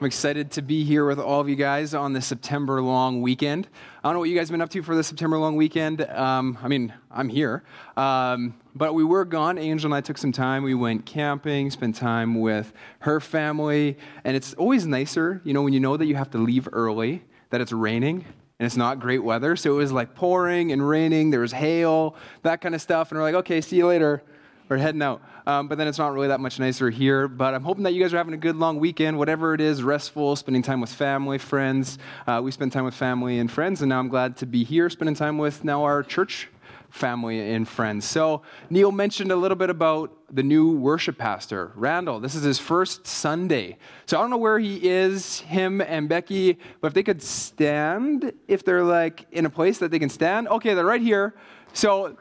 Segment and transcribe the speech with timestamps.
[0.00, 3.68] I'm excited to be here with all of you guys on the September long weekend.
[4.02, 6.00] I don't know what you guys have been up to for the September long weekend.
[6.00, 7.64] Um, I mean, I'm here.
[7.98, 9.58] Um, but we were gone.
[9.58, 10.62] Angel and I took some time.
[10.62, 13.98] We went camping, spent time with her family.
[14.24, 17.22] And it's always nicer, you know, when you know that you have to leave early,
[17.50, 18.24] that it's raining
[18.58, 19.54] and it's not great weather.
[19.54, 21.28] So it was like pouring and raining.
[21.28, 23.10] There was hail, that kind of stuff.
[23.10, 24.22] And we're like, okay, see you later.
[24.70, 25.20] We're heading out.
[25.48, 27.26] Um, but then it's not really that much nicer here.
[27.26, 29.82] But I'm hoping that you guys are having a good long weekend, whatever it is,
[29.82, 31.98] restful, spending time with family, friends.
[32.24, 34.88] Uh, we spend time with family and friends, and now I'm glad to be here,
[34.88, 36.46] spending time with now our church
[36.88, 38.04] family and friends.
[38.04, 42.20] So, Neil mentioned a little bit about the new worship pastor, Randall.
[42.20, 43.76] This is his first Sunday.
[44.06, 48.32] So, I don't know where he is, him and Becky, but if they could stand,
[48.46, 51.34] if they're like in a place that they can stand, okay, they're right here.
[51.72, 52.16] So,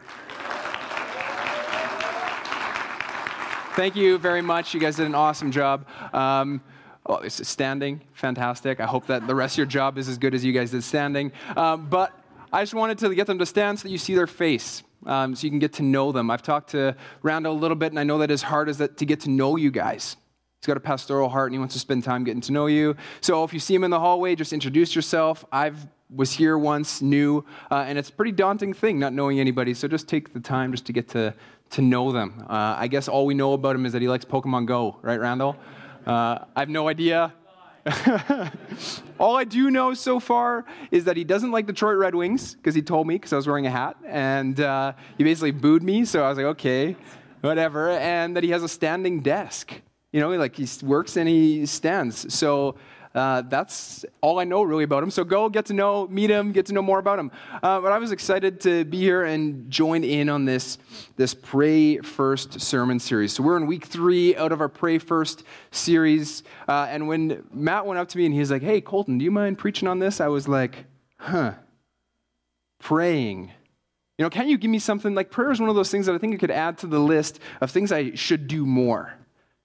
[3.75, 4.73] Thank you very much.
[4.73, 5.85] You guys did an awesome job.
[6.13, 6.61] Um,
[7.05, 8.79] oh, it's standing, fantastic.
[8.79, 10.83] I hope that the rest of your job is as good as you guys did
[10.83, 11.31] standing.
[11.55, 12.11] Um, but
[12.51, 14.83] I just wanted to get them to stand so that you see their face.
[15.05, 16.29] Um, so you can get to know them.
[16.29, 18.97] I've talked to Randall a little bit, and I know that his heart is that
[18.97, 20.17] to get to know you guys.
[20.59, 22.97] He's got a pastoral heart, and he wants to spend time getting to know you.
[23.21, 25.45] So if you see him in the hallway, just introduce yourself.
[25.51, 29.73] I've was here once, new, uh, and it's a pretty daunting thing not knowing anybody.
[29.73, 31.33] So just take the time just to get to
[31.71, 32.45] to know them.
[32.49, 35.19] Uh, I guess all we know about him is that he likes Pokemon Go, right,
[35.19, 35.55] Randall?
[36.05, 37.33] Uh, I have no idea.
[39.19, 42.75] all I do know so far is that he doesn't like Detroit Red Wings because
[42.75, 46.05] he told me because I was wearing a hat, and uh, he basically booed me.
[46.05, 46.95] So I was like, okay,
[47.41, 47.91] whatever.
[47.91, 49.73] And that he has a standing desk.
[50.11, 52.33] You know, like he works and he stands.
[52.33, 52.75] So
[53.19, 55.11] uh, that's all I know really about him.
[55.11, 57.31] So go get to know, meet him, get to know more about him.
[57.61, 60.77] Uh, but I was excited to be here and join in on this,
[61.17, 63.33] this Pray First sermon series.
[63.33, 66.43] So we're in week three out of our Pray First series.
[66.65, 69.31] Uh, and when Matt went up to me and he's like, hey, Colton, do you
[69.31, 70.21] mind preaching on this?
[70.21, 70.85] I was like,
[71.17, 71.55] huh,
[72.79, 73.51] praying.
[74.17, 76.15] You know, can't you give me something like prayer is one of those things that
[76.15, 79.13] I think I could add to the list of things I should do more.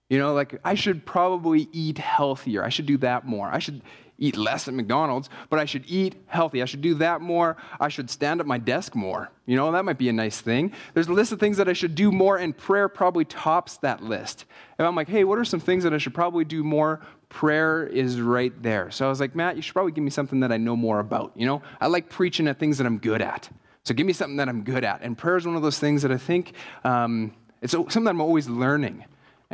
[0.09, 2.65] You know, like I should probably eat healthier.
[2.65, 3.49] I should do that more.
[3.49, 3.83] I should
[4.19, 6.63] eat less at McDonald's, but I should eat healthy.
[6.63, 7.57] I should do that more.
[7.81, 9.31] I should stand at my desk more.
[9.47, 10.73] You know, that might be a nice thing.
[10.93, 14.03] There's a list of things that I should do more, and prayer probably tops that
[14.03, 14.45] list.
[14.79, 17.01] And I'm like, hey, what are some things that I should probably do more?
[17.29, 18.91] Prayer is right there.
[18.91, 21.01] So I was like, Matt, you should probably give me something that I know more
[21.01, 21.33] about.
[21.35, 23.49] You know, I like preaching at things that I'm good at.
[23.83, 25.03] So give me something that I'm good at.
[25.03, 26.53] And prayer is one of those things that I think
[26.85, 29.05] um, it's something that I'm always learning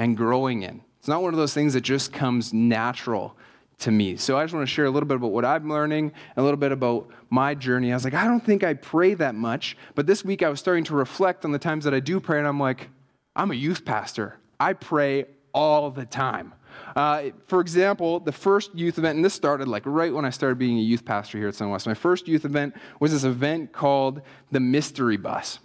[0.01, 0.81] and growing in.
[0.99, 3.37] It's not one of those things that just comes natural
[3.81, 4.17] to me.
[4.17, 6.57] So I just want to share a little bit about what I'm learning, a little
[6.57, 7.93] bit about my journey.
[7.93, 10.59] I was like, I don't think I pray that much, but this week I was
[10.59, 12.89] starting to reflect on the times that I do pray, and I'm like,
[13.37, 14.39] I'm a youth pastor.
[14.59, 16.55] I pray all the time.
[16.97, 20.59] Uh, for example, the first youth event, and this started like right when I started
[20.59, 21.87] being a youth pastor here at Sunwest.
[21.87, 25.59] My first youth event was this event called the Mystery Bus.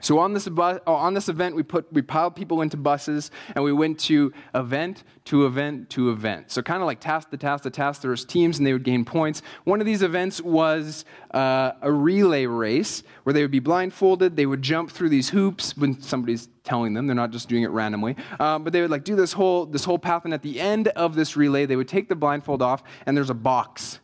[0.00, 3.30] So on this, bus, uh, on this event, we, put, we piled people into buses
[3.54, 6.50] and we went to event to event to event.
[6.50, 8.82] So kind of like task to task to task, there was teams and they would
[8.82, 9.40] gain points.
[9.62, 14.36] One of these events was uh, a relay race where they would be blindfolded.
[14.36, 17.06] They would jump through these hoops when somebody's telling them.
[17.06, 18.16] They're not just doing it randomly.
[18.40, 20.26] Um, but they would like do this whole, this whole path.
[20.26, 23.30] And at the end of this relay, they would take the blindfold off and there's
[23.30, 24.00] a box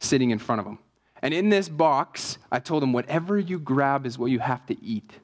[0.00, 0.78] sitting in front of them.
[1.22, 4.84] And in this box, I told them, whatever you grab is what you have to
[4.84, 5.20] eat.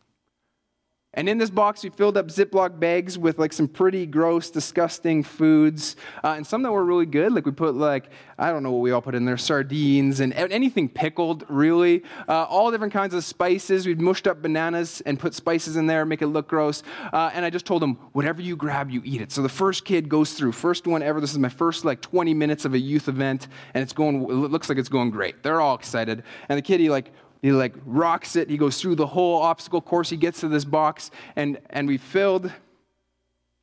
[1.15, 5.23] And in this box, we filled up Ziploc bags with like some pretty gross, disgusting
[5.23, 7.33] foods, uh, and some that were really good.
[7.33, 10.33] Like we put like I don't know what we all put in there, sardines and
[10.35, 12.03] anything pickled, really.
[12.29, 13.87] Uh, all different kinds of spices.
[13.87, 16.83] We'd mushed up bananas and put spices in there, make it look gross.
[17.13, 19.31] Uh, and I just told them, whatever you grab, you eat it.
[19.31, 21.21] So the first kid goes through, first one ever.
[21.21, 24.23] This is my first like 20 minutes of a youth event, and it's going.
[24.23, 25.43] It looks like it's going great.
[25.43, 27.13] They're all excited, and the kid he like
[27.45, 28.49] he like rocks it.
[28.49, 30.09] He goes through the whole obstacle course.
[30.09, 32.51] He gets to this box, and, and we filled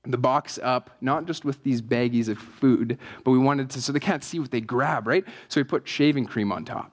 [0.03, 3.91] the box up, not just with these baggies of food, but we wanted to, so
[3.91, 5.26] they can't see what they grab, right?
[5.47, 6.91] So we put shaving cream on top,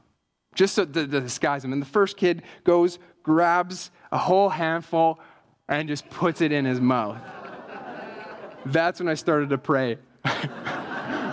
[0.55, 1.75] just so to, to disguise them.
[1.75, 5.21] And the first kid goes, grabs a whole handful,
[5.69, 7.19] and just puts it in his mouth.
[8.65, 9.99] That's when I started to pray.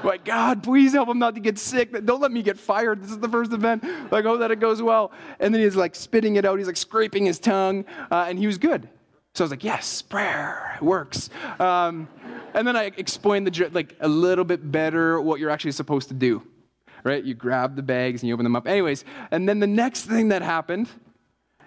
[0.06, 2.06] Like, God, please help him not to get sick.
[2.06, 3.04] Don't let me get fired.
[3.04, 3.84] This is the first event.
[4.12, 5.12] Like, hope that it goes well.
[5.40, 6.58] And then he's like spitting it out.
[6.60, 8.88] He's like scraping his tongue, uh, and he was good.
[9.34, 11.30] So I was like, yes, prayer works.
[11.60, 12.08] Um,
[12.54, 16.14] and then I explained the like a little bit better what you're actually supposed to
[16.14, 16.42] do.
[17.04, 17.24] Right?
[17.24, 18.68] You grab the bags and you open them up.
[18.68, 20.88] Anyways, and then the next thing that happened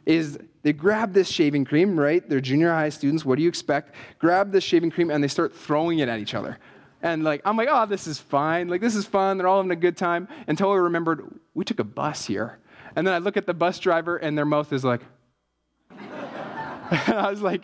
[0.06, 2.26] is they grab this shaving cream, right?
[2.28, 3.24] They're junior high students.
[3.24, 3.94] What do you expect?
[4.18, 6.58] Grab this shaving cream and they start throwing it at each other
[7.02, 8.68] And like, I'm like, oh, this is fine.
[8.68, 9.38] Like, this is fun.
[9.38, 10.28] They're all having a good time.
[10.46, 11.22] Until I remembered
[11.54, 12.58] we took a bus here.
[12.96, 15.02] And then I look at the bus driver and their mouth is like,
[16.90, 17.62] and I was like,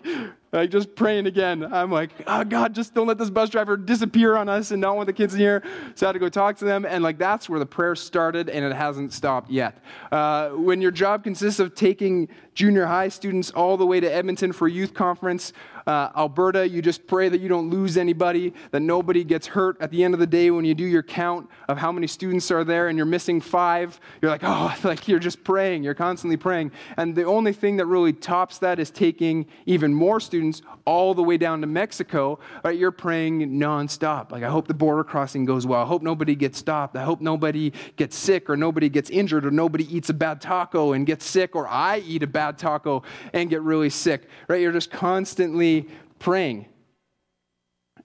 [0.53, 1.65] like just praying again.
[1.73, 4.97] I'm like, oh God, just don't let this bus driver disappear on us and not
[4.97, 5.63] want the kids in here.
[5.95, 8.49] So I had to go talk to them, and like that's where the prayer started,
[8.51, 9.83] and it hasn't stopped yet.
[10.13, 14.53] Uh, when your job consists of taking junior high students all the way to Edmonton
[14.53, 15.53] for youth conference,
[15.87, 19.77] uh, Alberta, you just pray that you don't lose anybody, that nobody gets hurt.
[19.81, 22.51] At the end of the day, when you do your count of how many students
[22.51, 25.83] are there and you're missing five, you're like, oh, like you're just praying.
[25.83, 26.73] You're constantly praying.
[26.97, 31.23] And the only thing that really tops that is taking even more students all the
[31.23, 32.39] way down to Mexico.
[32.65, 32.79] Right?
[32.79, 34.33] You're praying nonstop.
[34.33, 35.83] Like, I hope the border crossing goes well.
[35.83, 36.97] I hope nobody gets stopped.
[36.97, 40.93] I hope nobody gets sick or nobody gets injured or nobody eats a bad taco
[40.93, 43.03] and gets sick or I eat a bad taco
[43.35, 44.29] and get really sick.
[44.49, 44.63] Right?
[44.63, 45.74] You're just constantly
[46.19, 46.67] praying.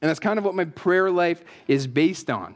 [0.01, 2.55] And that's kind of what my prayer life is based on.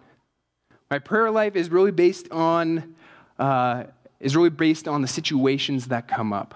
[0.90, 2.96] My prayer life is really based on
[3.40, 3.86] uh,
[4.24, 6.56] is really based on the situations that come up.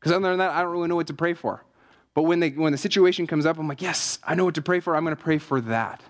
[0.00, 1.64] Because other than that, I don't really know what to pray for.
[2.12, 4.62] But when, they, when the situation comes up, I'm like, yes, I know what to
[4.62, 4.96] pray for.
[4.96, 6.02] I'm going to pray for that.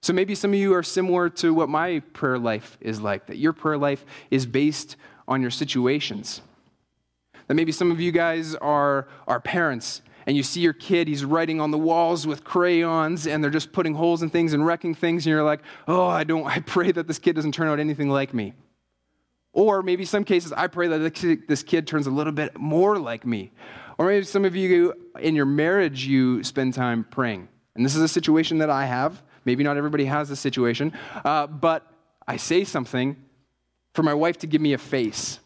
[0.00, 3.38] So maybe some of you are similar to what my prayer life is like, that
[3.38, 4.96] your prayer life is based
[5.26, 6.42] on your situations.
[7.48, 11.24] That maybe some of you guys are, are parents and you see your kid, he's
[11.24, 14.94] writing on the walls with crayons, and they're just putting holes in things and wrecking
[14.94, 17.80] things, and you're like, oh, I don't, I pray that this kid doesn't turn out
[17.80, 18.52] anything like me.
[19.54, 23.24] Or maybe some cases, I pray that this kid turns a little bit more like
[23.24, 23.52] me.
[23.96, 27.48] Or maybe some of you in your marriage, you spend time praying.
[27.74, 29.22] And this is a situation that I have.
[29.46, 30.92] Maybe not everybody has this situation,
[31.24, 31.90] uh, but
[32.26, 33.16] I say something
[33.94, 35.40] for my wife to give me a face.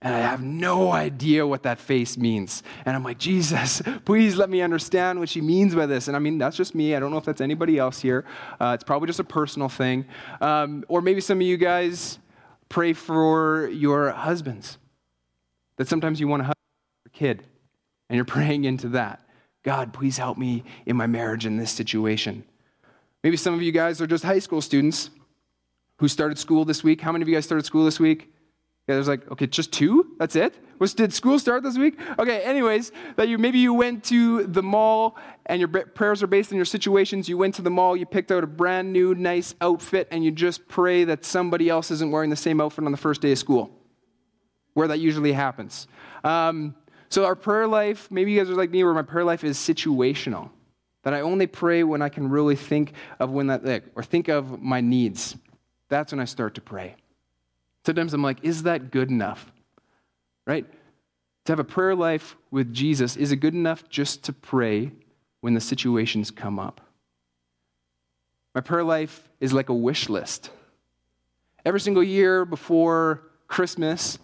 [0.00, 2.62] And I have no idea what that face means.
[2.84, 6.06] And I'm like, Jesus, please let me understand what she means by this.
[6.06, 6.94] And I mean, that's just me.
[6.94, 8.24] I don't know if that's anybody else here.
[8.60, 10.04] Uh, it's probably just a personal thing.
[10.40, 12.20] Um, or maybe some of you guys
[12.68, 14.78] pray for your husbands.
[15.78, 16.56] That sometimes you want to hug
[17.04, 17.44] your kid,
[18.08, 19.24] and you're praying into that.
[19.64, 22.44] God, please help me in my marriage in this situation.
[23.24, 25.10] Maybe some of you guys are just high school students
[25.98, 27.00] who started school this week.
[27.00, 28.32] How many of you guys started school this week?
[28.88, 30.14] Yeah, there's like, okay, just two?
[30.18, 30.54] That's it?
[30.78, 31.98] Was, did school start this week?
[32.18, 36.52] Okay, anyways, that you maybe you went to the mall and your prayers are based
[36.52, 37.28] on your situations.
[37.28, 40.30] You went to the mall, you picked out a brand new, nice outfit, and you
[40.30, 43.38] just pray that somebody else isn't wearing the same outfit on the first day of
[43.38, 43.70] school,
[44.72, 45.86] where that usually happens.
[46.24, 46.74] Um,
[47.10, 49.58] so, our prayer life, maybe you guys are like me, where my prayer life is
[49.58, 50.48] situational.
[51.02, 54.62] That I only pray when I can really think of when that, or think of
[54.62, 55.36] my needs.
[55.90, 56.96] That's when I start to pray.
[57.88, 59.50] Sometimes I'm like, is that good enough?
[60.46, 60.66] Right?
[61.46, 64.92] To have a prayer life with Jesus, is it good enough just to pray
[65.40, 66.82] when the situations come up?
[68.54, 70.50] My prayer life is like a wish list.
[71.64, 74.18] Every single year before Christmas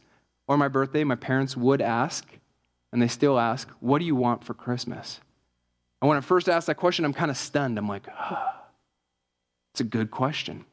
[0.47, 2.29] or my birthday, my parents would ask,
[2.93, 5.21] and they still ask, What do you want for Christmas?
[6.03, 7.79] And when I first asked that question, I'm kind of stunned.
[7.79, 8.57] I'm like, oh,
[9.73, 10.67] It's a good question.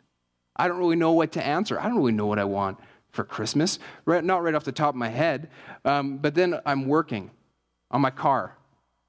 [0.61, 1.79] I don't really know what to answer.
[1.79, 2.77] I don't really know what I want
[3.09, 5.49] for Christmas, right, not right off the top of my head.
[5.83, 7.31] Um, but then I'm working
[7.89, 8.55] on my car.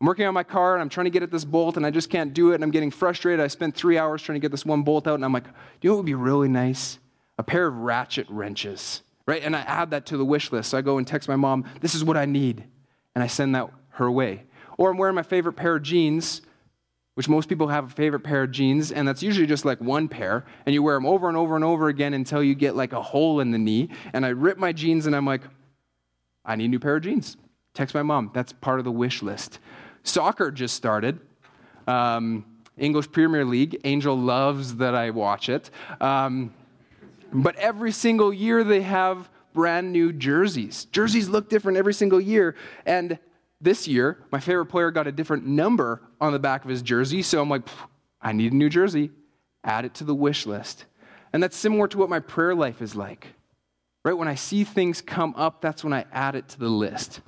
[0.01, 1.91] I'm working on my car and I'm trying to get at this bolt and I
[1.91, 3.45] just can't do it and I'm getting frustrated.
[3.45, 5.45] I spent three hours trying to get this one bolt out and I'm like,
[5.83, 6.99] you know what would be really nice?
[7.37, 9.43] A pair of ratchet wrenches, right?
[9.43, 10.71] And I add that to the wish list.
[10.71, 12.65] So I go and text my mom, this is what I need.
[13.15, 14.45] And I send that her way.
[14.79, 16.41] Or I'm wearing my favorite pair of jeans
[17.15, 20.09] which most people have a favorite pair of jeans, and that's usually just like one
[20.09, 22.93] pair, and you wear them over and over and over again until you get like
[22.93, 23.91] a hole in the knee.
[24.13, 25.43] And I rip my jeans, and I'm like,
[26.45, 27.37] I need a new pair of jeans.
[27.75, 28.31] Text my mom.
[28.35, 29.59] That's part of the wish list.
[30.03, 31.21] Soccer just started.
[31.87, 32.45] Um,
[32.79, 33.81] English Premier League.
[33.85, 35.71] Angel loves that I watch it.
[36.01, 36.53] Um,
[37.33, 40.87] but every single year they have brand new jerseys.
[40.87, 42.57] Jerseys look different every single year.
[42.87, 43.19] And
[43.63, 47.23] this year, my favorite player got a different number on the back of his jersey.
[47.23, 47.63] So I'm like,
[48.21, 49.11] I need a new jersey.
[49.65, 50.85] Add it to the wish list.
[51.33, 53.29] And that's similar to what my prayer life is like.
[54.05, 54.13] Right?
[54.13, 57.21] When I see things come up, that's when I add it to the list.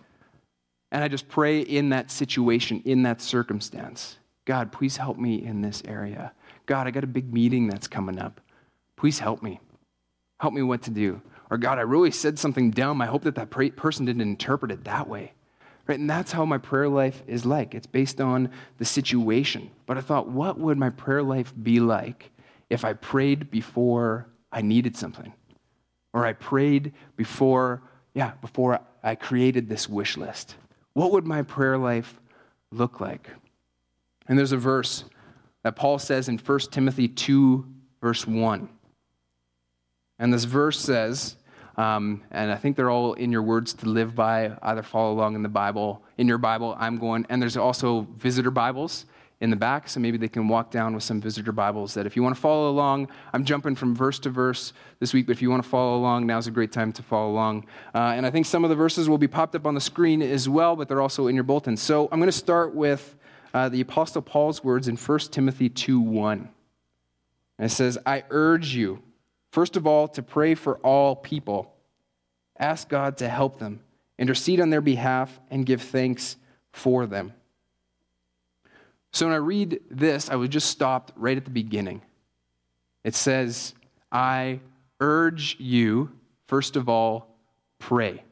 [0.91, 4.19] And I just pray in that situation, in that circumstance.
[4.45, 6.33] God, please help me in this area.
[6.67, 8.41] God, I got a big meeting that's coming up.
[8.97, 9.61] Please help me.
[10.41, 11.23] Help me what to do.
[11.51, 13.01] Or God, I really said something dumb.
[13.01, 15.33] I hope that that person didn't interpret it that way.
[15.87, 15.99] Right?
[15.99, 17.75] And that's how my prayer life is like.
[17.75, 19.71] It's based on the situation.
[19.87, 22.31] But I thought, what would my prayer life be like
[22.71, 25.33] if I prayed before I needed something?
[26.13, 27.83] Or I prayed before,
[28.15, 30.57] yeah, before I created this wish list?
[30.95, 32.19] What would my prayer life
[32.71, 33.29] look like?
[34.27, 35.05] And there's a verse
[35.65, 37.67] that Paul says in 1 Timothy 2,
[38.01, 38.69] verse 1.
[40.19, 41.37] And this verse says,
[41.77, 45.35] um, and I think they're all in your words to live by, either follow along
[45.35, 49.07] in the Bible, in your Bible, I'm going, and there's also visitor Bibles
[49.41, 51.95] in the back, so maybe they can walk down with some visitor Bibles.
[51.95, 55.27] That if you want to follow along, I'm jumping from verse to verse this week,
[55.27, 57.67] but if you want to follow along, now's a great time to follow along.
[57.95, 60.23] Uh, and I think some of the verses will be popped up on the screen
[60.23, 61.77] as well, but they're also in your bulletin.
[61.77, 63.17] So I'm going to start with
[63.53, 66.49] uh, the Apostle Paul's words in 1 Timothy 2 1.
[67.59, 69.03] And it says, I urge you,
[69.55, 71.73] First of all, to pray for all people.
[72.59, 73.79] Ask God to help them,
[74.19, 76.35] intercede on their behalf, and give thanks
[76.73, 77.33] for them.
[79.13, 82.03] So when I read this, I was just stopped right at the beginning.
[83.05, 83.75] It says,
[84.11, 84.59] I
[84.99, 86.11] urge you,
[86.49, 87.39] first of all,
[87.79, 88.25] pray.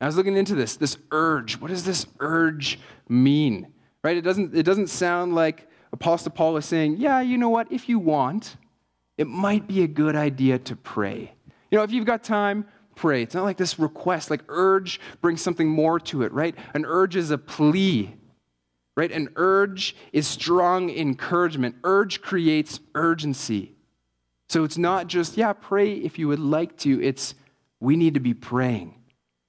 [0.00, 1.60] I was looking into this, this urge.
[1.60, 3.74] What does this urge mean?
[4.02, 4.16] Right?
[4.16, 7.90] It doesn't, it doesn't sound like Apostle Paul is saying, yeah, you know what, if
[7.90, 8.56] you want,
[9.16, 11.32] it might be a good idea to pray.
[11.70, 13.22] You know, if you've got time, pray.
[13.22, 16.54] It's not like this request, like urge brings something more to it, right?
[16.74, 18.14] An urge is a plea,
[18.96, 19.10] right?
[19.10, 21.76] An urge is strong encouragement.
[21.84, 23.72] Urge creates urgency.
[24.48, 27.02] So it's not just, yeah, pray if you would like to.
[27.02, 27.34] It's,
[27.80, 28.94] we need to be praying.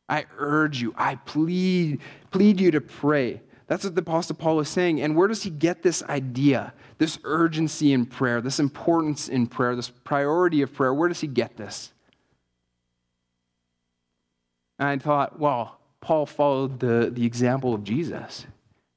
[0.08, 2.00] I urge you, I plead,
[2.32, 3.42] plead you to pray.
[3.68, 5.02] That's what the Apostle Paul is saying.
[5.02, 9.76] And where does he get this idea, this urgency in prayer, this importance in prayer,
[9.76, 10.94] this priority of prayer?
[10.94, 11.92] Where does he get this?
[14.80, 18.46] And I thought, well, Paul followed the, the example of Jesus.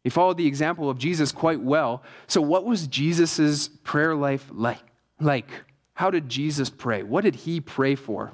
[0.05, 2.02] He followed the example of Jesus quite well.
[2.26, 4.78] So, what was Jesus' prayer life like?
[5.21, 5.49] like?
[5.95, 7.02] How did Jesus pray?
[7.02, 8.33] What did he pray for?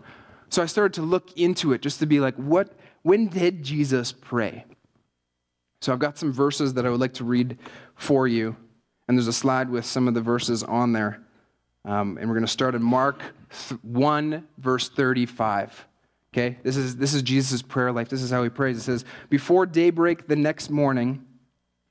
[0.50, 4.12] So I started to look into it just to be like, what, when did Jesus
[4.12, 4.66] pray?
[5.80, 7.58] So I've got some verses that I would like to read
[7.96, 8.54] for you.
[9.06, 11.20] And there's a slide with some of the verses on there.
[11.84, 13.22] Um, and we're going to start in Mark
[13.82, 15.86] 1, verse 35.
[16.32, 18.08] Okay, this is, this is Jesus' prayer life.
[18.08, 18.76] This is how he prays.
[18.76, 21.24] It says, Before daybreak the next morning,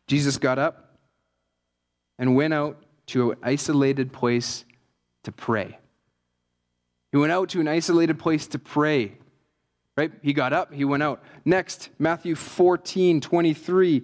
[0.08, 0.98] Jesus got up
[2.20, 4.66] and went out to an isolated place
[5.24, 5.78] to pray.
[7.12, 9.14] He went out to an isolated place to pray.
[9.96, 10.12] Right?
[10.24, 11.24] He got up, he went out.
[11.46, 14.04] Next, Matthew 14, 23.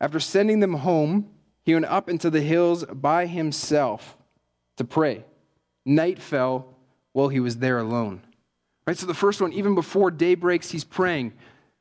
[0.00, 1.28] After sending them home,
[1.66, 4.16] he went up into the hills by himself
[4.76, 5.24] to pray.
[5.84, 6.76] Night fell
[7.12, 8.22] while he was there alone.
[8.86, 8.96] Right?
[8.96, 11.32] So the first one, even before day breaks, he's praying.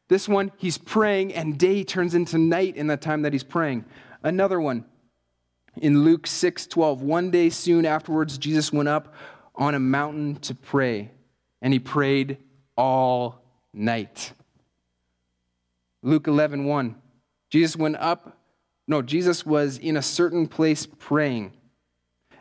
[0.07, 3.85] This one, he's praying, and day turns into night in the time that he's praying.
[4.23, 4.85] Another one,
[5.77, 9.13] in Luke 6 12, one day soon afterwards, Jesus went up
[9.53, 11.11] on a mountain to pray,
[11.61, 12.37] and he prayed
[12.75, 13.39] all
[13.71, 14.33] night.
[16.01, 16.95] Luke 11, 1.
[17.51, 18.35] Jesus went up,
[18.87, 21.53] no, Jesus was in a certain place praying.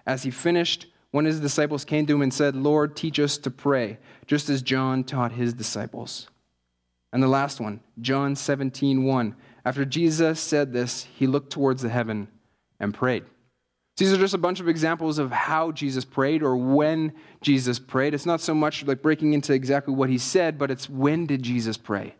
[0.07, 3.39] As he finished, one of his disciples came to him and said, Lord, teach us
[3.39, 6.29] to pray, just as John taught his disciples.
[7.13, 9.37] And the last one, John 17, 1.
[9.65, 12.29] After Jesus said this, he looked towards the heaven
[12.81, 13.25] and prayed.
[13.97, 18.13] These are just a bunch of examples of how Jesus prayed or when Jesus prayed.
[18.13, 21.43] It's not so much like breaking into exactly what he said, but it's when did
[21.43, 22.17] Jesus pray?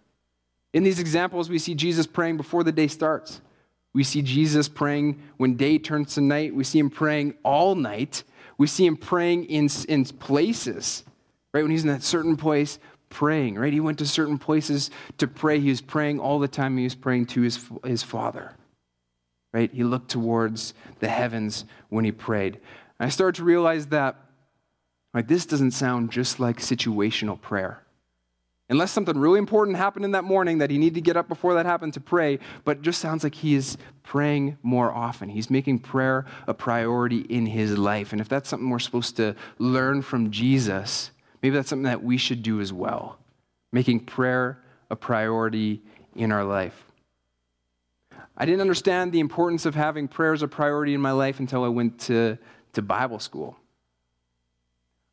[0.73, 3.41] In these examples, we see Jesus praying before the day starts.
[3.95, 6.55] We see Jesus praying when day turns to night.
[6.55, 8.25] We see him praying all night.
[8.59, 11.05] We see him praying in, in places,
[11.55, 11.63] right?
[11.63, 13.73] When he's in that certain place praying, right?
[13.73, 15.61] He went to certain places to pray.
[15.61, 16.77] He was praying all the time.
[16.77, 18.53] He was praying to his, his Father
[19.55, 19.73] right?
[19.73, 22.57] He looked towards the heavens when he prayed.
[22.99, 24.17] And I started to realize that
[25.15, 27.84] like this doesn't sound just like situational prayer.
[28.71, 31.55] Unless something really important happened in that morning that he needed to get up before
[31.55, 35.29] that happened to pray, but it just sounds like he is praying more often.
[35.29, 38.13] He's making prayer a priority in his life.
[38.13, 41.11] And if that's something we're supposed to learn from Jesus,
[41.43, 43.19] maybe that's something that we should do as well.
[43.71, 45.83] Making prayer a priority
[46.17, 46.85] in our life.
[48.37, 51.65] I didn't understand the importance of having prayer as a priority in my life until
[51.65, 52.39] I went to,
[52.73, 53.59] to Bible school.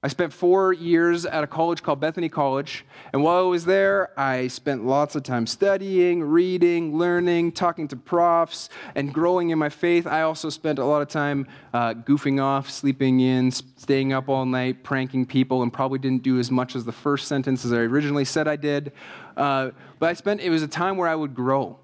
[0.03, 4.19] I spent four years at a college called Bethany College, and while I was there,
[4.19, 9.69] I spent lots of time studying, reading, learning, talking to profs, and growing in my
[9.69, 10.07] faith.
[10.07, 14.47] I also spent a lot of time uh, goofing off, sleeping in, staying up all
[14.47, 17.81] night, pranking people, and probably didn't do as much as the first sentence as I
[17.81, 18.93] originally said I did.
[19.37, 21.77] Uh, but I spent, it was a time where I would grow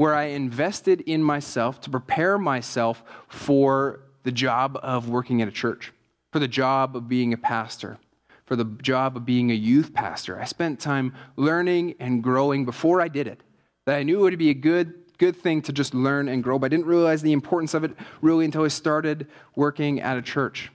[0.00, 5.50] where I invested in myself to prepare myself for the job of working at a
[5.50, 5.92] church,
[6.32, 7.98] for the job of being a pastor,
[8.46, 10.40] for the job of being a youth pastor.
[10.40, 13.42] I spent time learning and growing before I did it,
[13.86, 16.58] that I knew it would be a good good thing to just learn and grow,
[16.58, 20.22] but I didn't realize the importance of it really until I started working at a
[20.22, 20.72] church.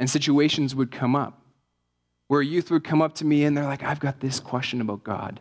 [0.00, 1.40] And situations would come up
[2.26, 5.04] where youth would come up to me and they're like, I've got this question about
[5.04, 5.40] God.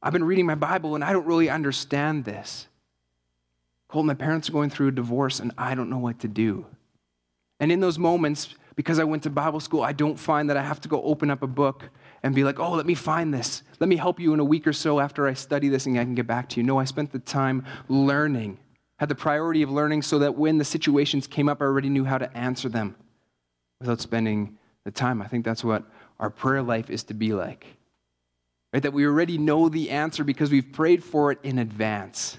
[0.00, 2.68] I've been reading my Bible and I don't really understand this.
[3.88, 6.64] Colton, my parents are going through a divorce and I don't know what to do.
[7.62, 10.62] And in those moments, because I went to Bible school, I don't find that I
[10.62, 11.88] have to go open up a book
[12.24, 13.62] and be like, oh, let me find this.
[13.78, 16.02] Let me help you in a week or so after I study this and I
[16.02, 16.64] can get back to you.
[16.64, 18.58] No, I spent the time learning,
[18.98, 22.04] had the priority of learning so that when the situations came up, I already knew
[22.04, 22.96] how to answer them
[23.78, 25.22] without spending the time.
[25.22, 25.84] I think that's what
[26.18, 27.64] our prayer life is to be like.
[28.74, 28.82] Right?
[28.82, 32.38] That we already know the answer because we've prayed for it in advance.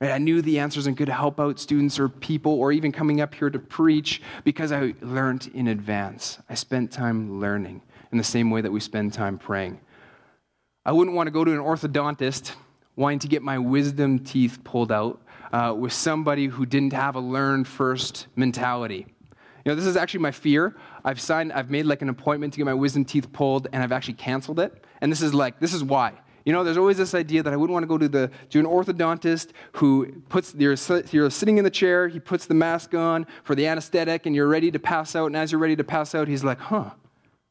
[0.00, 0.12] Right?
[0.12, 3.34] I knew the answers and could help out students or people or even coming up
[3.34, 6.38] here to preach because I learned in advance.
[6.48, 9.80] I spent time learning in the same way that we spend time praying.
[10.84, 12.52] I wouldn't want to go to an orthodontist
[12.96, 15.20] wanting to get my wisdom teeth pulled out
[15.52, 19.06] uh, with somebody who didn't have a learn first mentality.
[19.64, 20.76] You know, this is actually my fear.
[21.04, 23.92] I've signed, I've made like an appointment to get my wisdom teeth pulled, and I've
[23.92, 24.84] actually canceled it.
[25.00, 26.14] And this is like, this is why.
[26.48, 28.58] You know, there's always this idea that I wouldn't want to go to the to
[28.58, 30.76] an orthodontist who puts you're,
[31.10, 34.48] you're sitting in the chair, he puts the mask on for the anesthetic, and you're
[34.48, 35.26] ready to pass out.
[35.26, 36.92] And as you're ready to pass out, he's like, "Huh,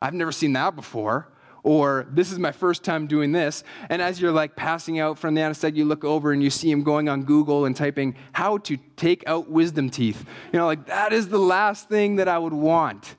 [0.02, 1.28] I've never seen that before."
[1.62, 3.64] Or this is my first time doing this.
[3.92, 6.72] And as you're like passing out from the anesthetic, you look over and you see
[6.72, 10.26] him going on Google and typing how to take out wisdom teeth.
[10.52, 13.17] You know, like that is the last thing that I would want.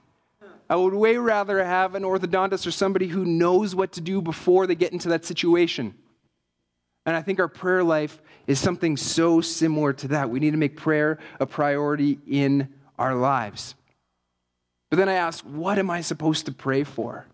[0.71, 4.67] I would way rather have an orthodontist or somebody who knows what to do before
[4.67, 5.95] they get into that situation.
[7.07, 10.29] And I think our prayer life is something so similar to that.
[10.29, 13.75] We need to make prayer a priority in our lives.
[14.91, 17.27] But then I ask, what am I supposed to pray for?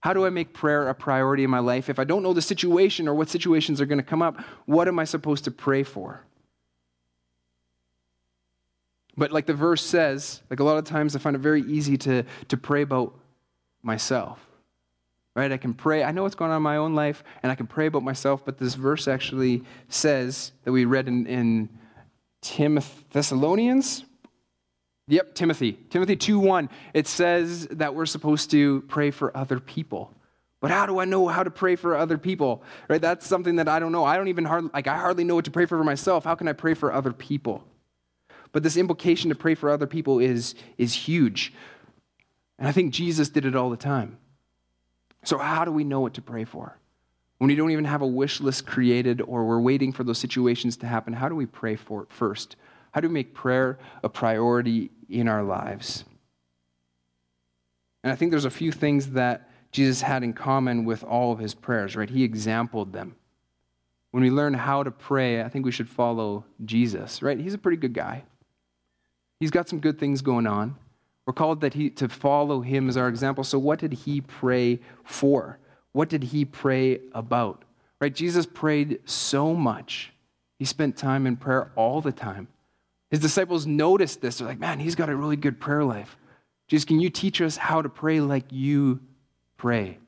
[0.00, 1.88] How do I make prayer a priority in my life?
[1.88, 4.88] If I don't know the situation or what situations are going to come up, what
[4.88, 6.24] am I supposed to pray for?
[9.16, 11.96] But like the verse says, like a lot of times I find it very easy
[11.98, 13.14] to, to pray about
[13.82, 14.38] myself.
[15.34, 15.50] Right?
[15.50, 16.04] I can pray.
[16.04, 18.44] I know what's going on in my own life, and I can pray about myself,
[18.44, 21.68] but this verse actually says that we read in, in
[22.42, 24.04] Timothy, Thessalonians.
[25.08, 25.72] Yep, Timothy.
[25.90, 26.68] Timothy 2 1.
[26.92, 30.12] It says that we're supposed to pray for other people.
[30.60, 32.62] But how do I know how to pray for other people?
[32.88, 33.00] Right?
[33.00, 34.04] That's something that I don't know.
[34.04, 36.24] I don't even hard, like I hardly know what to pray for for myself.
[36.24, 37.64] How can I pray for other people?
[38.52, 41.52] But this implication to pray for other people is, is huge.
[42.58, 44.18] And I think Jesus did it all the time.
[45.24, 46.76] So, how do we know what to pray for?
[47.38, 50.76] When we don't even have a wish list created or we're waiting for those situations
[50.78, 52.56] to happen, how do we pray for it first?
[52.92, 56.04] How do we make prayer a priority in our lives?
[58.04, 61.38] And I think there's a few things that Jesus had in common with all of
[61.38, 62.10] his prayers, right?
[62.10, 63.16] He exampled them.
[64.10, 67.38] When we learn how to pray, I think we should follow Jesus, right?
[67.38, 68.24] He's a pretty good guy.
[69.42, 70.76] He's got some good things going on.
[71.26, 73.42] We're called that he, to follow him as our example.
[73.42, 75.58] So, what did he pray for?
[75.90, 77.64] What did he pray about?
[78.00, 78.14] Right?
[78.14, 80.12] Jesus prayed so much.
[80.60, 82.46] He spent time in prayer all the time.
[83.10, 84.38] His disciples noticed this.
[84.38, 86.16] They're like, man, he's got a really good prayer life.
[86.68, 89.00] Jesus, can you teach us how to pray like you
[89.56, 89.98] pray?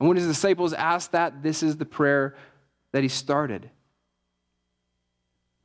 [0.00, 2.34] And when his disciples asked that, this is the prayer
[2.90, 3.70] that he started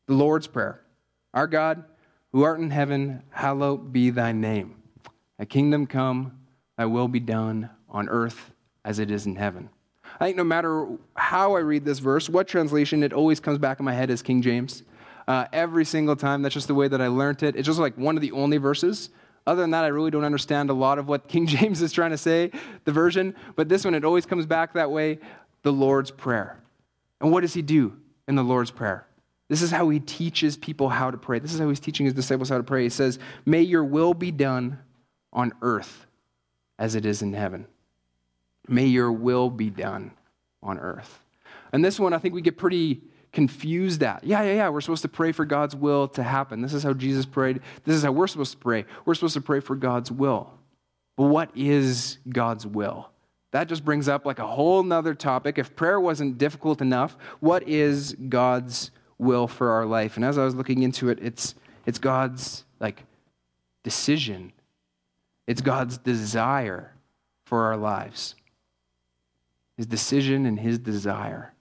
[0.06, 0.80] the Lord's Prayer.
[1.34, 1.86] Our God,
[2.32, 4.76] who art in heaven, hallowed be thy name.
[5.38, 6.39] Thy kingdom come,
[6.78, 8.52] thy will be done on earth
[8.86, 9.70] as it is in heaven.
[10.20, 13.80] I think no matter how I read this verse, what translation, it always comes back
[13.80, 14.84] in my head as King James.
[15.28, 17.56] Uh, every single time, that's just the way that I learned it.
[17.56, 19.10] It's just like one of the only verses.
[19.46, 22.12] Other than that, I really don't understand a lot of what King James is trying
[22.12, 22.52] to say,
[22.86, 23.36] the version.
[23.56, 25.20] But this one, it always comes back that way
[25.62, 26.58] the Lord's Prayer.
[27.22, 29.06] And what does he do in the Lord's Prayer?
[29.50, 31.40] This is how he teaches people how to pray.
[31.40, 32.84] This is how he's teaching his disciples how to pray.
[32.84, 34.80] He says, May your will be done
[35.34, 36.06] on earth
[36.78, 37.66] as it is in heaven.
[38.68, 40.12] May your will be done
[40.62, 41.20] on earth.
[41.74, 44.24] And this one, I think we get pretty confused at.
[44.24, 44.70] Yeah, yeah, yeah.
[44.70, 46.62] We're supposed to pray for God's will to happen.
[46.62, 47.62] This is how Jesus prayed.
[47.84, 48.86] This is how we're supposed to pray.
[49.06, 50.52] We're supposed to pray for God's will.
[51.18, 53.10] But what is God's will?
[53.52, 55.58] That just brings up like a whole nother topic.
[55.58, 60.15] If prayer wasn't difficult enough, what is God's will for our life.
[60.15, 61.53] And as I was looking into it, it's,
[61.86, 63.03] it's God's like
[63.84, 64.51] decision.
[65.45, 66.93] It's God's desire
[67.45, 68.36] for our lives.
[69.77, 71.53] His decision and his desire.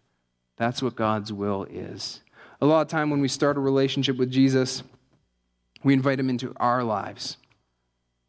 [0.56, 2.20] That's what God's will is.
[2.60, 4.82] A lot of time when we start a relationship with Jesus,
[5.84, 7.36] we invite him into our lives.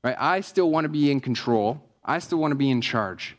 [0.04, 0.16] Right?
[0.18, 1.82] I still want to be in control.
[2.06, 3.36] I still want to be in charge.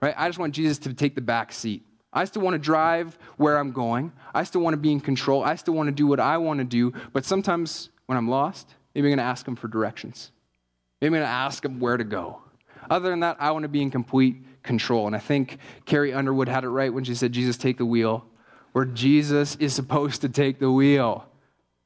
[0.00, 0.14] Right?
[0.16, 1.86] I just want Jesus to take the back seat.
[2.14, 4.12] I still want to drive where I'm going.
[4.32, 5.42] I still want to be in control.
[5.42, 6.92] I still want to do what I want to do.
[7.12, 10.30] But sometimes when I'm lost, maybe I'm going to ask him for directions.
[11.00, 12.40] Maybe I'm going to ask him where to go.
[12.88, 15.06] Other than that, I want to be in complete control.
[15.06, 18.24] And I think Carrie Underwood had it right when she said, Jesus, take the wheel,
[18.72, 21.26] where Jesus is supposed to take the wheel.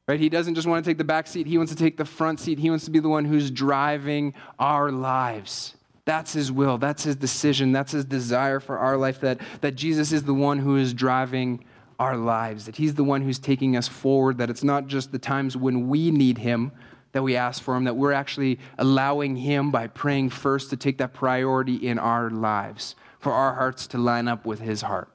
[0.07, 0.21] Right?
[0.21, 2.41] He doesn't just want to take the back seat, he wants to take the front
[2.41, 2.59] seat.
[2.59, 5.75] He wants to be the one who's driving our lives.
[6.09, 6.79] That's his will.
[6.79, 7.71] That's his decision.
[7.71, 11.63] That's his desire for our life that, that Jesus is the one who is driving
[11.99, 15.19] our lives, that he's the one who's taking us forward, that it's not just the
[15.19, 16.73] times when we need him
[17.13, 20.97] that we ask for him, that we're actually allowing him by praying first to take
[20.97, 25.15] that priority in our lives, for our hearts to line up with his heart.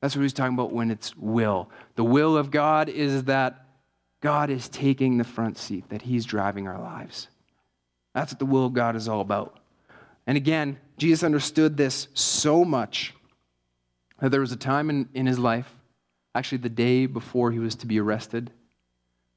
[0.00, 1.68] That's what he's talking about when it's will.
[1.96, 3.66] The will of God is that
[4.22, 7.28] God is taking the front seat, that he's driving our lives.
[8.18, 9.60] That's what the will of God is all about.
[10.26, 13.14] And again, Jesus understood this so much
[14.20, 15.72] that there was a time in, in his life,
[16.34, 18.50] actually the day before he was to be arrested,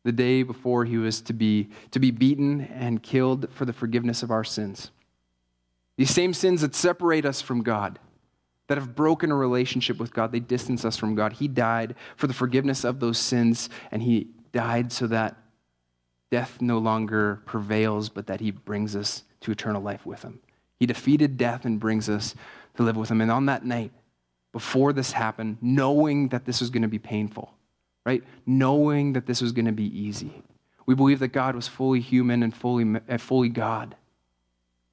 [0.03, 4.23] the day before he was to be, to be beaten and killed for the forgiveness
[4.23, 4.89] of our sins.
[5.97, 7.99] These same sins that separate us from God
[8.65, 10.31] that have broken a relationship with God.
[10.31, 11.33] They distance us from God.
[11.33, 15.37] He died for the forgiveness of those sins, and He died so that
[16.31, 20.39] death no longer prevails, but that He brings us to eternal life with Him.
[20.79, 22.33] He defeated death and brings us
[22.75, 23.21] to live with Him.
[23.21, 23.91] And on that night,
[24.51, 27.53] before this happened, knowing that this was going to be painful,
[28.05, 28.23] right?
[28.45, 30.41] Knowing that this was going to be easy.
[30.85, 33.95] We believe that God was fully human and fully, fully God.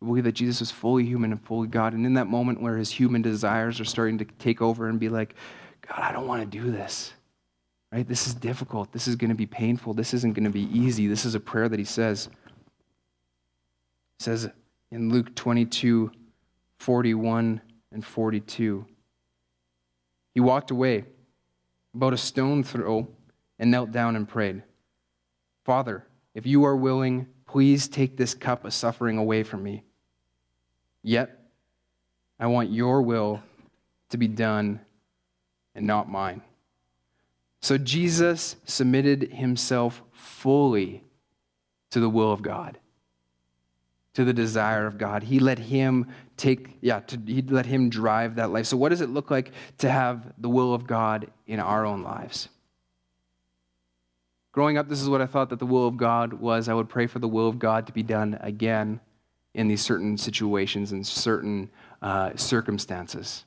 [0.00, 1.92] We believe that Jesus was fully human and fully God.
[1.92, 5.08] And in that moment where his human desires are starting to take over and be
[5.08, 5.34] like,
[5.88, 7.12] God, I don't want to do this.
[7.92, 8.06] Right?
[8.06, 8.92] This is difficult.
[8.92, 9.94] This is going to be painful.
[9.94, 11.06] This isn't going to be easy.
[11.06, 12.28] This is a prayer that he says.
[14.18, 14.50] He says
[14.90, 16.10] in Luke 22,
[16.78, 17.60] 41
[17.92, 18.86] and 42.
[20.34, 21.04] He walked away
[21.94, 23.08] about a stone throw
[23.58, 24.62] and knelt down and prayed,
[25.64, 29.82] Father, if you are willing, please take this cup of suffering away from me.
[31.02, 31.38] Yet,
[32.38, 33.42] I want your will
[34.10, 34.80] to be done
[35.74, 36.42] and not mine.
[37.60, 41.02] So Jesus submitted himself fully
[41.90, 42.78] to the will of God,
[44.14, 45.24] to the desire of God.
[45.24, 48.66] He let him take, yeah, to, he let him drive that life.
[48.66, 52.02] So, what does it look like to have the will of God in our own
[52.02, 52.48] lives?
[54.52, 56.68] Growing up, this is what I thought that the will of God was.
[56.68, 59.00] I would pray for the will of God to be done again
[59.54, 61.70] in these certain situations and certain
[62.02, 63.44] uh, circumstances.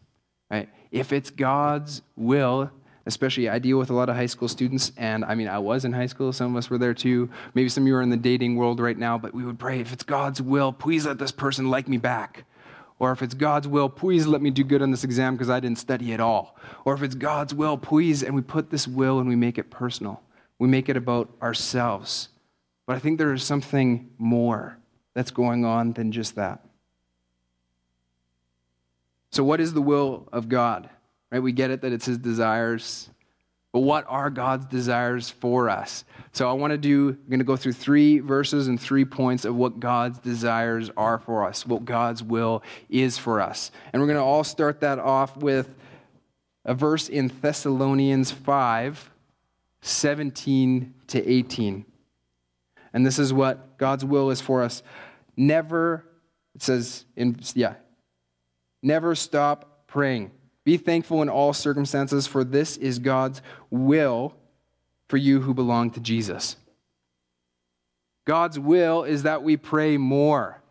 [0.49, 0.69] Right?
[0.91, 2.69] If it's God's will,
[3.05, 5.85] especially I deal with a lot of high school students, and I mean, I was
[5.85, 7.29] in high school, some of us were there too.
[7.53, 9.79] Maybe some of you are in the dating world right now, but we would pray,
[9.79, 12.45] if it's God's will, please let this person like me back.
[12.99, 15.59] Or if it's God's will, please let me do good on this exam because I
[15.59, 16.55] didn't study at all.
[16.85, 19.71] Or if it's God's will, please, and we put this will and we make it
[19.71, 20.21] personal.
[20.59, 22.29] We make it about ourselves.
[22.85, 24.77] But I think there is something more
[25.15, 26.63] that's going on than just that.
[29.31, 30.89] So, what is the will of God?
[31.31, 31.39] Right?
[31.39, 33.09] We get it that it's His desires.
[33.71, 36.03] But what are God's desires for us?
[36.33, 39.45] So I want to do, I'm going to go through three verses and three points
[39.45, 43.71] of what God's desires are for us, what God's will is for us.
[43.91, 45.73] And we're going to all start that off with
[46.65, 49.09] a verse in Thessalonians 5
[49.83, 51.85] 17 to 18.
[52.93, 54.83] And this is what God's will is for us.
[55.35, 56.05] Never,
[56.53, 57.75] it says in, yeah,
[58.83, 60.31] never stop praying.
[60.63, 64.35] Be thankful in all circumstances, for this is God's will
[65.07, 66.55] for you who belong to Jesus.
[68.25, 70.61] God's will is that we pray more.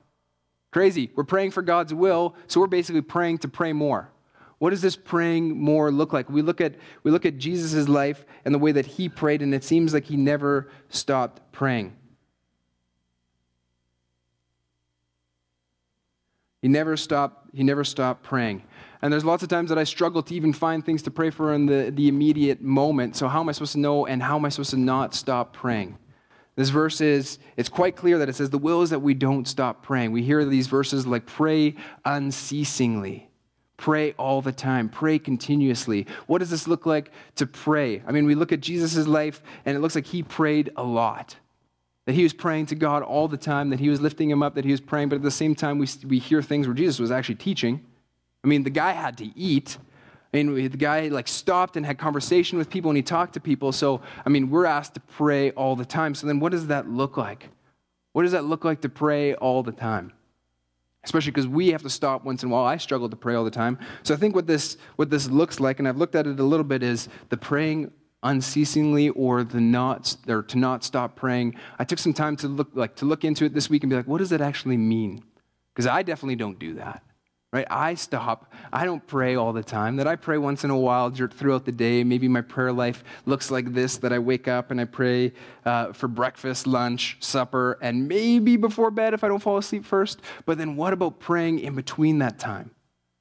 [0.70, 1.10] Crazy.
[1.16, 4.10] We're praying for God's will, so we're basically praying to pray more.
[4.58, 6.28] What does this praying more look like?
[6.28, 9.54] We look at we look at Jesus' life and the way that he prayed, and
[9.54, 11.96] it seems like he never stopped praying.
[16.62, 18.62] He never stopped, he never stopped praying.
[19.02, 21.54] And there's lots of times that I struggle to even find things to pray for
[21.54, 23.16] in the, the immediate moment.
[23.16, 25.52] So, how am I supposed to know and how am I supposed to not stop
[25.52, 25.98] praying?
[26.56, 29.48] This verse is, it's quite clear that it says the will is that we don't
[29.48, 30.12] stop praying.
[30.12, 33.30] We hear these verses like pray unceasingly,
[33.78, 36.06] pray all the time, pray continuously.
[36.26, 38.02] What does this look like to pray?
[38.06, 41.36] I mean, we look at Jesus' life and it looks like he prayed a lot
[42.06, 44.56] that he was praying to God all the time, that he was lifting him up,
[44.56, 46.98] that he was praying, but at the same time, we, we hear things where Jesus
[46.98, 47.86] was actually teaching.
[48.44, 49.78] I mean, the guy had to eat.
[50.32, 53.40] I mean, the guy like stopped and had conversation with people and he talked to
[53.40, 53.72] people.
[53.72, 56.14] So, I mean, we're asked to pray all the time.
[56.14, 57.48] So then what does that look like?
[58.12, 60.12] What does that look like to pray all the time?
[61.04, 62.64] especially because we have to stop once in a while.
[62.64, 63.78] I struggle to pray all the time.
[64.02, 66.44] So I think what this, what this looks like, and I've looked at it a
[66.44, 67.90] little bit, is the praying
[68.22, 71.54] unceasingly or the not or to not stop praying.
[71.78, 73.96] I took some time to look like to look into it this week and be
[73.96, 75.24] like, what does that actually mean?
[75.72, 77.02] Because I definitely don't do that
[77.52, 77.66] right?
[77.70, 78.52] I stop.
[78.72, 79.96] I don't pray all the time.
[79.96, 82.04] That I pray once in a while throughout the day.
[82.04, 85.32] Maybe my prayer life looks like this that I wake up and I pray
[85.64, 90.20] uh, for breakfast, lunch, supper, and maybe before bed if I don't fall asleep first.
[90.46, 92.70] But then what about praying in between that time?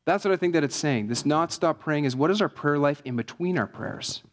[0.06, 1.08] That's what I think that it's saying.
[1.08, 4.24] This not stop praying is what is our prayer life in between our prayers?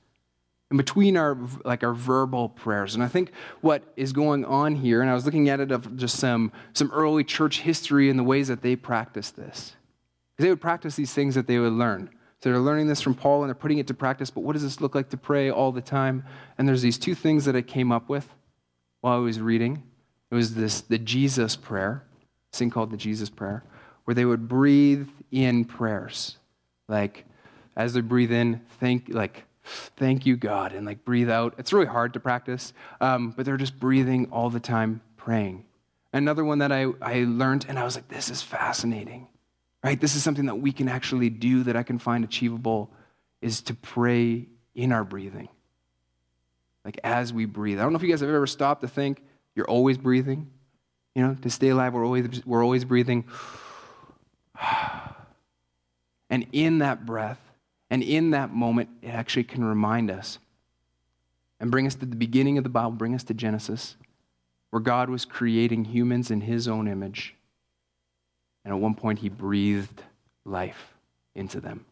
[0.71, 3.31] in between our like our verbal prayers and i think
[3.61, 6.91] what is going on here and i was looking at it of just some some
[6.91, 9.77] early church history and the ways that they practiced this
[10.37, 12.11] because they would practice these things that they would learn.
[12.43, 14.29] So they're learning this from Paul and they're putting it to practice.
[14.29, 16.25] But what does this look like to pray all the time?
[16.59, 18.29] And there's these two things that I came up with
[19.01, 19.83] while I was reading.
[20.31, 22.05] It was this the Jesus prayer,
[22.53, 23.65] this thing called the Jesus prayer,
[24.05, 26.37] where they would breathe in prayers.
[26.89, 27.25] Like
[27.75, 31.55] as they breathe in, thank like thank you, God, and like breathe out.
[31.57, 35.65] It's really hard to practice, um, but they're just breathing all the time, praying.
[36.13, 39.27] Another one that I, I learned, and I was like, this is fascinating
[39.83, 40.01] right?
[40.01, 42.91] This is something that we can actually do that I can find achievable
[43.41, 45.49] is to pray in our breathing.
[46.85, 47.79] Like as we breathe.
[47.79, 49.23] I don't know if you guys have ever stopped to think
[49.55, 50.51] you're always breathing.
[51.15, 53.25] You know, to stay alive, we're always, we're always breathing.
[56.29, 57.41] And in that breath
[57.89, 60.41] and in that moment, it actually can remind us
[61.61, 63.97] and bring us to the beginning of the Bible, bring us to Genesis,
[64.71, 67.37] where God was creating humans in his own image.
[68.67, 70.03] And at one point, he breathed
[70.45, 70.93] life
[71.37, 71.85] into them.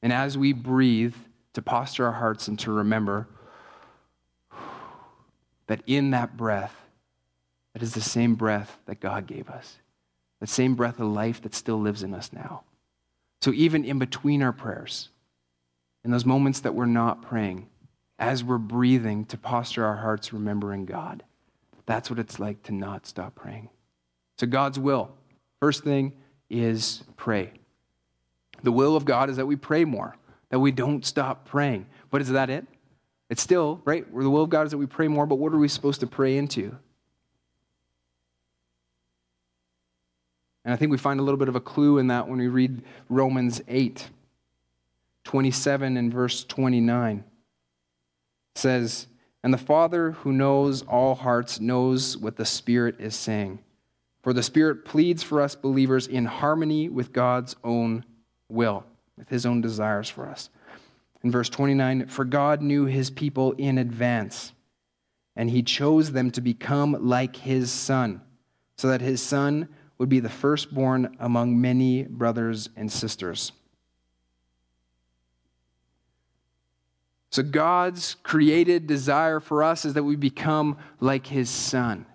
[0.00, 1.14] And as we breathe,
[1.52, 3.28] to posture our hearts and to remember
[5.66, 6.74] that in that breath,
[7.74, 9.76] that is the same breath that God gave us,
[10.40, 12.62] that same breath of life that still lives in us now.
[13.42, 15.10] So even in between our prayers,
[16.04, 17.68] in those moments that we're not praying,
[18.18, 21.22] as we're breathing, to posture our hearts remembering God.
[21.84, 23.68] That's what it's like to not stop praying.
[24.38, 25.10] So God's will
[25.64, 26.12] First thing
[26.50, 27.50] is pray.
[28.64, 30.14] The will of God is that we pray more,
[30.50, 31.86] that we don't stop praying.
[32.10, 32.66] But is that it?
[33.30, 34.04] It's still, right?
[34.14, 36.06] The will of God is that we pray more, but what are we supposed to
[36.06, 36.76] pray into?
[40.66, 42.48] And I think we find a little bit of a clue in that when we
[42.48, 44.10] read Romans 8,
[45.24, 47.24] 27 and verse 29.
[48.54, 49.06] It says,
[49.42, 53.60] And the Father who knows all hearts knows what the Spirit is saying
[54.24, 58.06] for the Spirit pleads for us believers in harmony with God's own
[58.48, 58.82] will,
[59.18, 60.48] with his own desires for us.
[61.22, 64.54] In verse 29, for God knew his people in advance,
[65.36, 68.22] and he chose them to become like his son,
[68.78, 73.52] so that his son would be the firstborn among many brothers and sisters.
[77.28, 82.06] So, God's created desire for us is that we become like his son.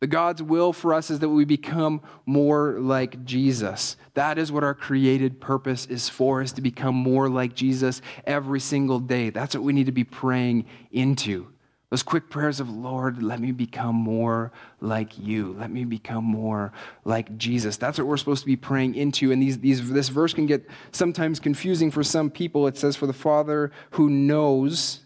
[0.00, 3.96] The God's will for us is that we become more like Jesus.
[4.14, 8.60] That is what our created purpose is for, is to become more like Jesus every
[8.60, 9.28] single day.
[9.28, 11.48] That's what we need to be praying into.
[11.90, 15.56] Those quick prayers of, Lord, let me become more like you.
[15.58, 16.72] Let me become more
[17.04, 17.76] like Jesus.
[17.76, 19.32] That's what we're supposed to be praying into.
[19.32, 22.68] And these, these, this verse can get sometimes confusing for some people.
[22.68, 25.00] It says, For the Father who knows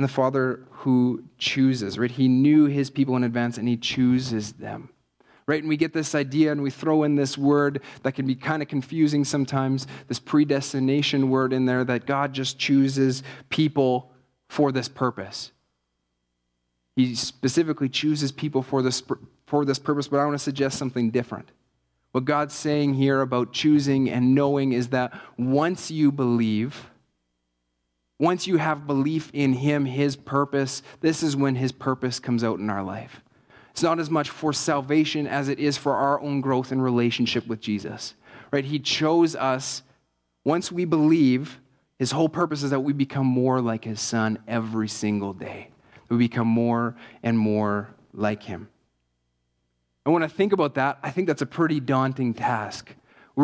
[0.00, 2.10] and the Father who chooses, right?
[2.10, 4.88] He knew his people in advance and he chooses them.
[5.46, 5.62] Right?
[5.62, 8.62] And we get this idea and we throw in this word that can be kind
[8.62, 14.10] of confusing sometimes, this predestination word in there that God just chooses people
[14.48, 15.52] for this purpose.
[16.96, 19.02] He specifically chooses people for this,
[19.44, 21.50] for this purpose, but I want to suggest something different.
[22.12, 26.89] What God's saying here about choosing and knowing is that once you believe,
[28.20, 32.58] once you have belief in Him, His purpose, this is when His purpose comes out
[32.58, 33.22] in our life.
[33.70, 37.46] It's not as much for salvation as it is for our own growth in relationship
[37.46, 38.14] with Jesus.
[38.52, 38.64] Right?
[38.64, 39.82] He chose us.
[40.44, 41.60] Once we believe,
[41.98, 45.70] His whole purpose is that we become more like His Son every single day.
[46.10, 48.68] We become more and more like Him.
[50.04, 52.94] And when I think about that, I think that's a pretty daunting task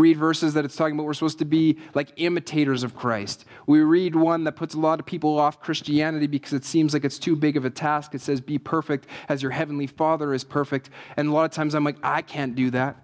[0.00, 3.44] read verses that it's talking about we're supposed to be like imitators of Christ.
[3.66, 7.04] We read one that puts a lot of people off Christianity because it seems like
[7.04, 8.14] it's too big of a task.
[8.14, 10.90] It says, Be perfect as your heavenly Father is perfect.
[11.16, 12.96] And a lot of times I'm like, I can't do that.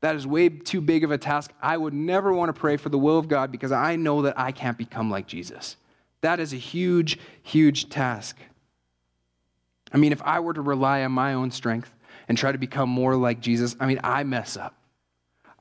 [0.00, 1.52] That is way too big of a task.
[1.62, 4.38] I would never want to pray for the will of God because I know that
[4.38, 5.76] I can't become like Jesus.
[6.22, 8.36] That is a huge, huge task.
[9.92, 11.92] I mean, if I were to rely on my own strength,
[12.28, 14.74] and try to become more like Jesus, I mean, I mess up.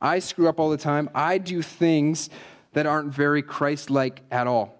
[0.01, 1.09] I screw up all the time.
[1.13, 2.29] I do things
[2.73, 4.75] that aren't very Christ like at all.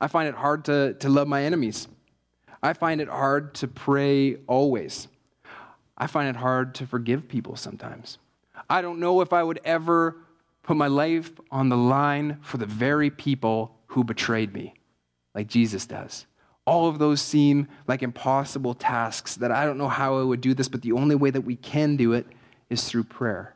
[0.00, 1.88] I find it hard to, to love my enemies.
[2.62, 5.08] I find it hard to pray always.
[5.96, 8.18] I find it hard to forgive people sometimes.
[8.68, 10.16] I don't know if I would ever
[10.62, 14.74] put my life on the line for the very people who betrayed me,
[15.34, 16.26] like Jesus does.
[16.66, 20.52] All of those seem like impossible tasks that I don't know how I would do
[20.52, 22.26] this, but the only way that we can do it
[22.70, 23.54] is through prayer.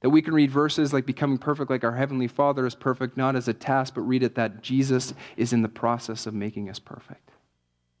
[0.00, 3.36] That we can read verses like becoming perfect like our Heavenly Father is perfect, not
[3.36, 6.78] as a task, but read it that Jesus is in the process of making us
[6.78, 7.30] perfect,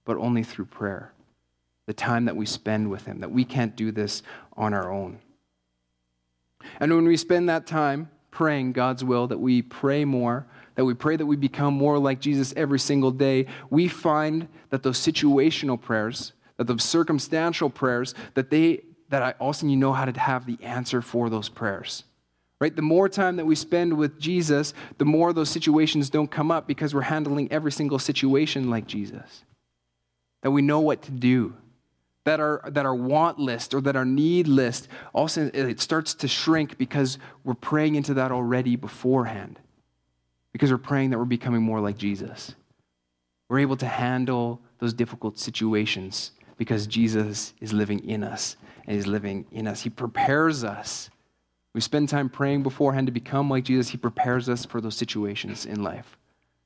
[0.04, 1.12] but only through prayer.
[1.86, 4.22] The time that we spend with Him, that we can't do this
[4.56, 5.18] on our own.
[6.78, 10.94] And when we spend that time praying God's will, that we pray more, that we
[10.94, 15.80] pray that we become more like Jesus every single day, we find that those situational
[15.80, 20.46] prayers, that those circumstantial prayers, that they that I also you know how to have
[20.46, 22.04] the answer for those prayers.
[22.60, 22.74] Right?
[22.74, 26.66] The more time that we spend with Jesus, the more those situations don't come up
[26.66, 29.44] because we're handling every single situation like Jesus.
[30.42, 31.54] That we know what to do.
[32.24, 36.28] That our, that our want list or that our need list also it starts to
[36.28, 39.58] shrink because we're praying into that already beforehand.
[40.52, 42.54] Because we're praying that we're becoming more like Jesus.
[43.48, 48.56] We're able to handle those difficult situations because Jesus is living in us
[48.90, 49.82] and He's living in us.
[49.82, 51.10] He prepares us.
[51.74, 53.88] We spend time praying beforehand to become like Jesus.
[53.88, 56.16] He prepares us for those situations in life.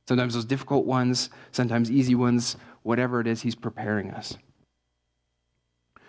[0.08, 4.38] Sometimes those difficult ones, sometimes easy ones, whatever it is, He's preparing us.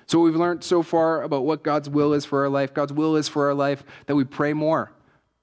[0.08, 3.18] So, we've learned so far about what God's will is for our life God's will
[3.18, 4.94] is for our life that we pray more,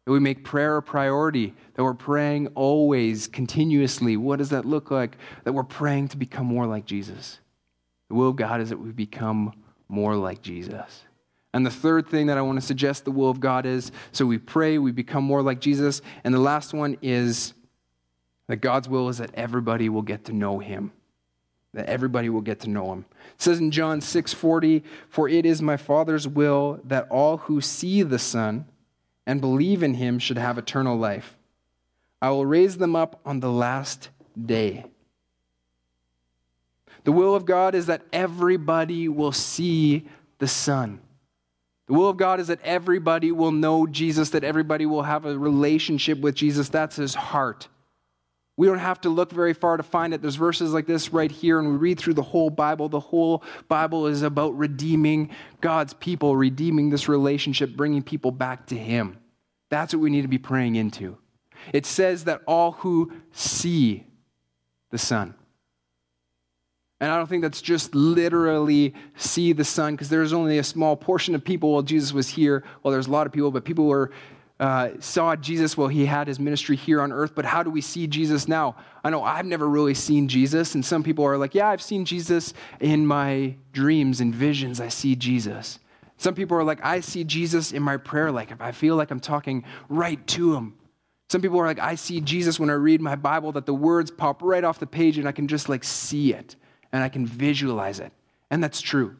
[0.06, 4.16] that we make prayer a priority, that we're praying always, continuously.
[4.16, 5.18] What does that look like?
[5.44, 7.40] That we're praying to become more like Jesus.
[8.08, 9.52] The will of God is that we become
[9.92, 11.04] more like Jesus.
[11.54, 14.24] And the third thing that I want to suggest the will of God is so
[14.24, 16.00] we pray, we become more like Jesus.
[16.24, 17.52] And the last one is
[18.48, 20.92] that God's will is that everybody will get to know him.
[21.74, 23.04] That everybody will get to know him.
[23.34, 28.02] It says in John 6:40, "For it is my Father's will that all who see
[28.02, 28.66] the Son
[29.26, 31.36] and believe in him should have eternal life.
[32.20, 34.08] I will raise them up on the last
[34.42, 34.86] day."
[37.04, 40.06] The will of God is that everybody will see
[40.38, 41.00] the Son.
[41.88, 45.36] The will of God is that everybody will know Jesus, that everybody will have a
[45.36, 46.68] relationship with Jesus.
[46.68, 47.68] That's his heart.
[48.56, 50.20] We don't have to look very far to find it.
[50.20, 52.88] There's verses like this right here, and we read through the whole Bible.
[52.88, 58.76] The whole Bible is about redeeming God's people, redeeming this relationship, bringing people back to
[58.76, 59.18] Him.
[59.70, 61.16] That's what we need to be praying into.
[61.72, 64.04] It says that all who see
[64.90, 65.34] the Son,
[67.02, 70.94] and I don't think that's just literally see the Son, because there's only a small
[70.94, 72.62] portion of people while Jesus was here.
[72.82, 74.12] Well, there's a lot of people, but people were
[74.60, 77.34] uh, saw Jesus while he had his ministry here on earth.
[77.34, 78.76] But how do we see Jesus now?
[79.02, 82.04] I know I've never really seen Jesus, and some people are like, "Yeah, I've seen
[82.04, 84.80] Jesus in my dreams and visions.
[84.80, 85.80] I see Jesus."
[86.18, 88.54] Some people are like, "I see Jesus in my prayer life.
[88.60, 90.74] I feel like I'm talking right to him."
[91.30, 94.10] Some people are like, I see Jesus when I read my Bible, that the words
[94.10, 96.56] pop right off the page and I can just like see it
[96.92, 98.12] and I can visualize it.
[98.50, 99.16] And that's true.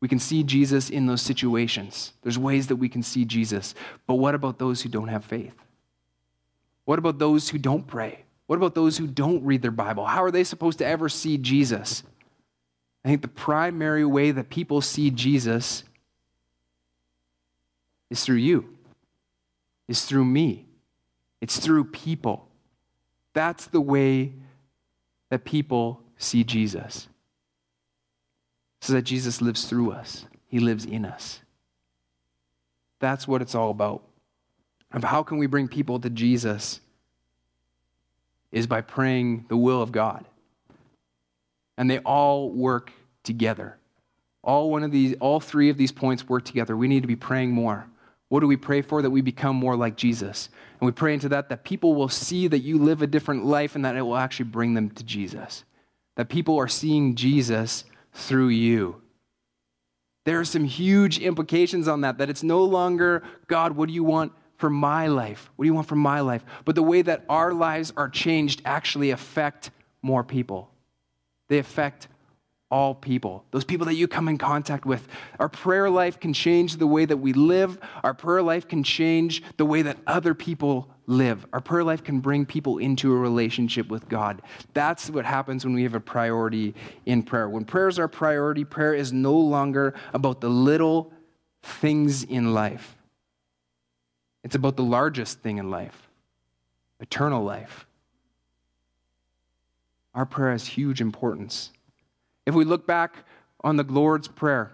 [0.00, 2.12] We can see Jesus in those situations.
[2.22, 3.74] There's ways that we can see Jesus.
[4.06, 5.54] But what about those who don't have faith?
[6.84, 8.24] What about those who don't pray?
[8.46, 10.06] What about those who don't read their Bible?
[10.06, 12.02] How are they supposed to ever see Jesus?
[13.04, 15.84] I think the primary way that people see Jesus
[18.10, 18.76] is through you,
[19.86, 20.66] is through me.
[21.40, 22.48] It's through people.
[23.34, 24.32] That's the way
[25.30, 27.08] that people see Jesus.
[28.80, 31.40] So that Jesus lives through us, He lives in us.
[33.00, 34.02] That's what it's all about.
[34.92, 36.80] Of how can we bring people to Jesus
[38.50, 40.24] is by praying the will of God.
[41.76, 43.76] And they all work together.
[44.42, 46.76] All one of these all three of these points work together.
[46.76, 47.86] We need to be praying more.
[48.28, 49.02] What do we pray for?
[49.02, 50.48] That we become more like Jesus.
[50.80, 53.74] And we pray into that that people will see that you live a different life
[53.74, 55.64] and that it will actually bring them to Jesus
[56.18, 59.00] that people are seeing Jesus through you.
[60.24, 64.02] There are some huge implications on that, that it's no longer, God, what do you
[64.02, 65.48] want for my life?
[65.54, 66.44] What do you want for my life?
[66.64, 69.70] But the way that our lives are changed actually affect
[70.02, 70.72] more people.
[71.46, 72.08] They affect
[72.68, 75.06] all people, those people that you come in contact with.
[75.38, 77.78] Our prayer life can change the way that we live.
[78.02, 81.46] Our prayer life can change the way that other people live.
[81.52, 84.42] Our prayer life can bring people into a relationship with God.
[84.74, 86.74] That's what happens when we have a priority
[87.06, 87.48] in prayer.
[87.48, 91.10] When prayer is our priority, prayer is no longer about the little
[91.62, 92.94] things in life,
[94.44, 96.08] it's about the largest thing in life
[97.00, 97.86] eternal life.
[100.14, 101.70] Our prayer has huge importance.
[102.44, 103.14] If we look back
[103.62, 104.72] on the Lord's Prayer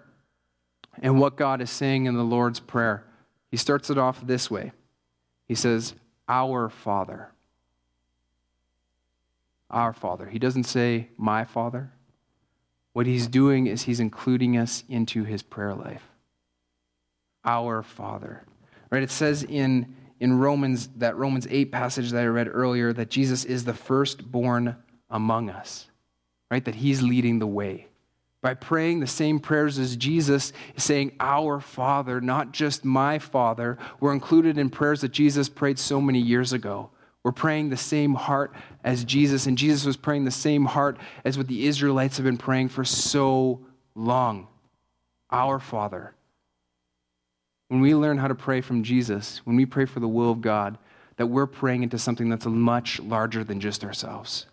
[1.02, 3.04] and what God is saying in the Lord's Prayer,
[3.50, 4.72] he starts it off this way
[5.46, 5.94] He says,
[6.28, 7.30] Our Father.
[9.70, 10.26] Our Father.
[10.26, 11.90] He doesn't say, My Father.
[12.92, 16.08] What he's doing is he's including us into his prayer life.
[17.44, 18.44] Our Father.
[18.90, 19.02] Right?
[19.02, 23.44] It says in, in Romans, that Romans 8 passage that I read earlier, that Jesus
[23.44, 24.76] is the firstborn
[25.10, 25.88] among us
[26.54, 26.64] right?
[26.64, 27.88] That He's leading the way.
[28.44, 34.12] By praying the same prayers as Jesus, saying, Our Father, not just my Father, we're
[34.12, 36.90] included in prayers that Jesus prayed so many years ago.
[37.22, 41.38] We're praying the same heart as Jesus, and Jesus was praying the same heart as
[41.38, 43.64] what the Israelites have been praying for so
[43.94, 44.48] long.
[45.30, 46.14] Our Father.
[47.68, 50.42] When we learn how to pray from Jesus, when we pray for the will of
[50.42, 50.76] God,
[51.16, 54.44] that we're praying into something that's much larger than just ourselves.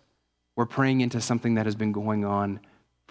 [0.56, 2.60] We're praying into something that has been going on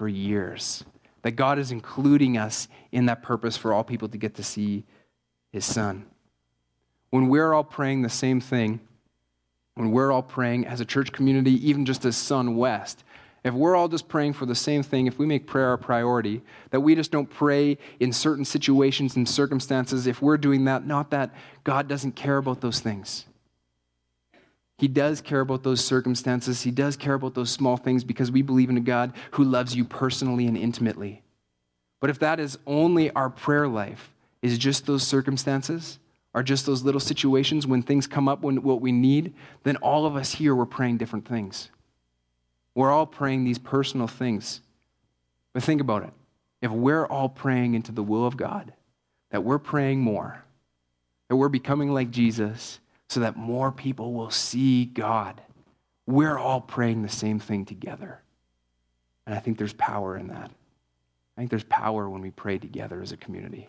[0.02, 0.84] for years.
[1.22, 4.84] That God is including us in that purpose for all people to get to see
[5.52, 6.08] his son.
[7.12, 8.80] When we're all praying the same thing,
[9.76, 13.04] when we're all praying as a church community, even just as Sun West,
[13.44, 16.42] if we're all just praying for the same thing, if we make prayer our priority,
[16.72, 21.12] that we just don't pray in certain situations and circumstances, if we're doing that, not
[21.12, 21.32] that
[21.64, 23.28] God doesn't care about those things.
[24.82, 26.64] He does care about those circumstances.
[26.64, 29.76] He does care about those small things because we believe in a God who loves
[29.76, 31.22] you personally and intimately.
[32.00, 34.12] But if that is only our prayer life,
[34.42, 36.00] is just those circumstances,
[36.34, 40.08] are just those little situations when things come up when what we need, then all
[40.08, 41.70] of us here we're praying different things.
[42.74, 44.62] We're all praying these personal things.
[45.54, 46.14] But think about it.
[46.60, 48.74] If we're all praying into the will of God,
[49.30, 50.44] that we're praying more,
[51.30, 52.80] that we're becoming like Jesus,
[53.12, 55.42] so that more people will see God.
[56.08, 58.22] We're all praying the same thing together.
[59.26, 60.50] And I think there's power in that.
[61.36, 63.68] I think there's power when we pray together as a community.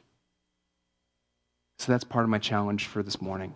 [1.80, 3.52] So that's part of my challenge for this morning.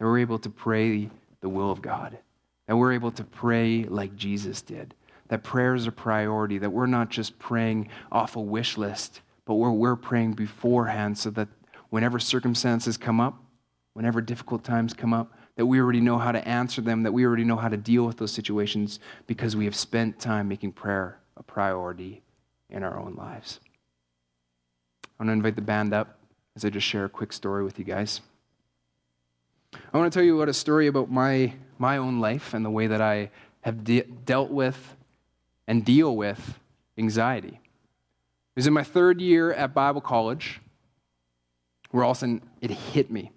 [0.00, 1.08] That we're able to pray
[1.40, 2.18] the will of God.
[2.66, 4.92] That we're able to pray like Jesus did.
[5.28, 6.58] That prayer is a priority.
[6.58, 11.30] That we're not just praying off a wish list, but we're, we're praying beforehand so
[11.30, 11.46] that
[11.90, 13.41] whenever circumstances come up,
[13.94, 17.24] whenever difficult times come up, that we already know how to answer them, that we
[17.24, 21.18] already know how to deal with those situations because we have spent time making prayer
[21.36, 22.22] a priority
[22.70, 23.60] in our own lives.
[25.04, 26.18] I want to invite the band up
[26.56, 28.20] as I just share a quick story with you guys.
[29.92, 32.70] I want to tell you about a story about my, my own life and the
[32.70, 33.30] way that I
[33.62, 34.96] have de- dealt with
[35.66, 36.58] and deal with
[36.98, 37.48] anxiety.
[37.48, 40.60] It was in my third year at Bible college
[41.90, 43.30] where all of a sudden it hit me.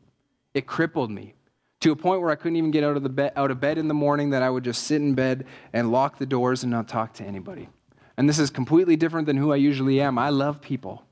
[0.56, 1.36] It crippled me
[1.82, 3.78] to a point where I couldn't even get out of, the bed, out of bed
[3.78, 6.72] in the morning, that I would just sit in bed and lock the doors and
[6.72, 7.70] not talk to anybody.
[8.18, 10.18] And this is completely different than who I usually am.
[10.18, 11.04] I love people.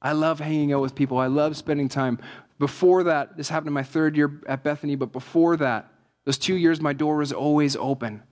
[0.00, 1.18] I love hanging out with people.
[1.18, 2.18] I love spending time.
[2.58, 5.90] Before that, this happened in my third year at Bethany, but before that,
[6.24, 8.22] those two years, my door was always open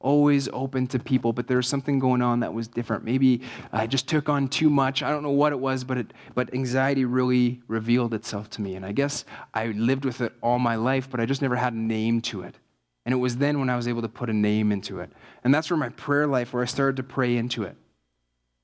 [0.00, 3.04] always open to people, but there was something going on that was different.
[3.04, 3.42] Maybe
[3.72, 5.02] I just took on too much.
[5.02, 8.74] I don't know what it was, but it, but anxiety really revealed itself to me.
[8.74, 11.74] And I guess I lived with it all my life, but I just never had
[11.74, 12.56] a name to it.
[13.04, 15.10] And it was then when I was able to put a name into it.
[15.44, 17.76] And that's where my prayer life, where I started to pray into it.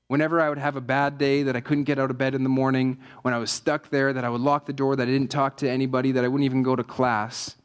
[0.07, 2.43] Whenever I would have a bad day that I couldn't get out of bed in
[2.43, 5.11] the morning, when I was stuck there, that I would lock the door, that I
[5.11, 7.55] didn't talk to anybody, that I wouldn't even go to class,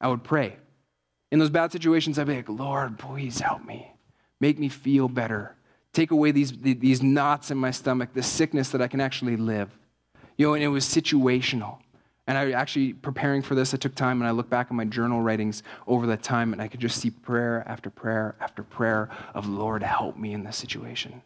[0.00, 0.56] I would pray.
[1.30, 3.92] In those bad situations, I'd be like, Lord, please help me.
[4.40, 5.56] Make me feel better.
[5.92, 9.70] Take away these, these knots in my stomach, the sickness that I can actually live.
[10.36, 11.78] You know, and it was situational.
[12.26, 14.84] And I actually, preparing for this, I took time and I look back at my
[14.84, 19.10] journal writings over that time and I could just see prayer after prayer after prayer
[19.34, 21.22] of, Lord, help me in this situation.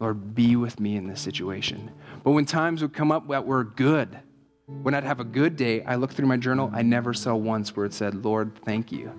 [0.00, 1.90] Lord, be with me in this situation.
[2.22, 4.18] But when times would come up that were good,
[4.66, 7.74] when I'd have a good day, I looked through my journal, I never saw once
[7.76, 9.12] where it said, Lord, thank you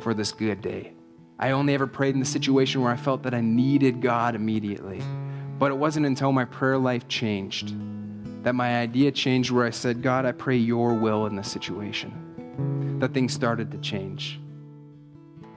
[0.00, 0.92] for this good day.
[1.38, 5.00] I only ever prayed in the situation where I felt that I needed God immediately.
[5.58, 7.74] But it wasn't until my prayer life changed
[8.44, 12.98] that my idea changed where I said, God, I pray your will in this situation,
[13.00, 14.38] that things started to change.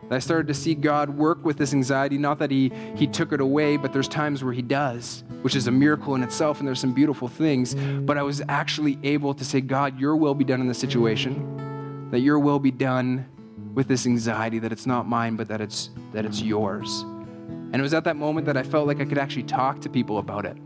[0.10, 2.18] I started to see God work with this anxiety.
[2.18, 5.68] Not that he, he took it away, but there's times where He does, which is
[5.68, 7.76] a miracle in itself, and there's some beautiful things.
[7.76, 12.08] But I was actually able to say, God, your will be done in this situation,
[12.12, 13.26] that your will be done
[13.74, 17.02] with this anxiety, that it's not mine, but that it's, that it's yours.
[17.02, 19.90] And it was at that moment that I felt like I could actually talk to
[19.90, 20.58] people about it.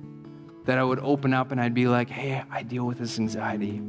[0.65, 3.81] That I would open up and I'd be like, hey, I deal with this anxiety.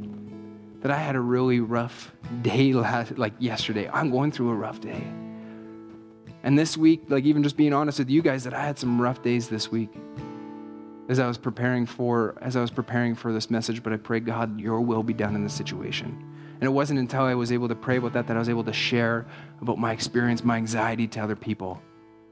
[0.81, 3.87] That I had a really rough day last, like yesterday.
[3.87, 5.03] I'm going through a rough day.
[6.43, 9.01] And this week, like even just being honest with you guys, that I had some
[9.01, 9.89] rough days this week
[11.09, 14.19] as I was preparing for as I was preparing for this message, but I pray
[14.19, 16.29] God, your will be done in this situation.
[16.55, 18.63] And it wasn't until I was able to pray about that that I was able
[18.65, 19.25] to share
[19.61, 21.81] about my experience, my anxiety to other people.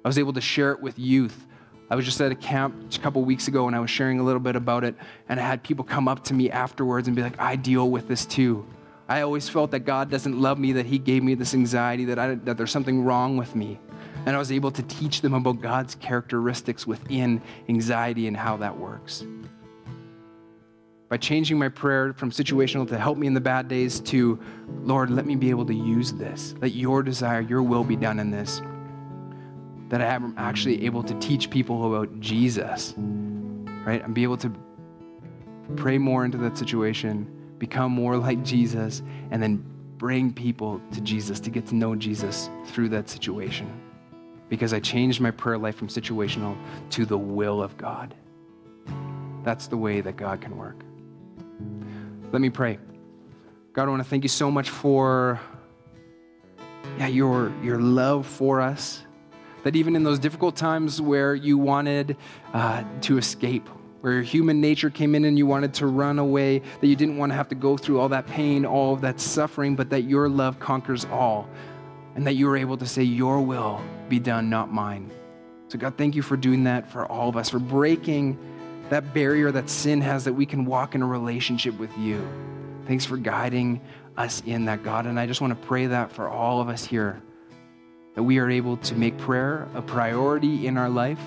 [0.03, 1.47] I was able to share it with youth.
[1.89, 4.23] I was just at a camp a couple weeks ago and I was sharing a
[4.23, 4.95] little bit about it,
[5.27, 8.07] and I had people come up to me afterwards and be like, I deal with
[8.07, 8.65] this too.
[9.09, 12.17] I always felt that God doesn't love me, that He gave me this anxiety, that,
[12.17, 13.77] I, that there's something wrong with me.
[14.25, 18.77] And I was able to teach them about God's characteristics within anxiety and how that
[18.77, 19.25] works.
[21.09, 24.39] By changing my prayer from situational to help me in the bad days to,
[24.83, 26.55] Lord, let me be able to use this.
[26.61, 28.61] Let your desire, your will be done in this.
[29.89, 32.93] That I am actually able to teach people about Jesus,
[33.85, 34.01] right?
[34.03, 34.53] And be able to
[35.75, 39.01] pray more into that situation, become more like Jesus,
[39.31, 39.65] and then
[39.97, 43.90] bring people to Jesus to get to know Jesus through that situation
[44.51, 46.57] because I changed my prayer life from situational
[46.89, 48.13] to the will of God.
[49.45, 50.83] That's the way that God can work.
[52.33, 52.77] Let me pray.
[53.71, 55.39] God, I want to thank you so much for
[56.97, 59.03] yeah, your, your love for us.
[59.63, 62.17] That even in those difficult times where you wanted
[62.53, 63.69] uh, to escape,
[64.01, 67.15] where your human nature came in and you wanted to run away, that you didn't
[67.15, 70.01] want to have to go through all that pain, all of that suffering, but that
[70.01, 71.47] your love conquers all
[72.15, 75.11] and that you were able to say, Your will be done, not mine.
[75.67, 78.37] So, God, thank you for doing that for all of us, for breaking
[78.89, 82.27] that barrier that sin has that we can walk in a relationship with you.
[82.87, 83.79] Thanks for guiding
[84.17, 85.05] us in that, God.
[85.05, 87.21] And I just want to pray that for all of us here,
[88.15, 91.21] that we are able to make prayer a priority in our life,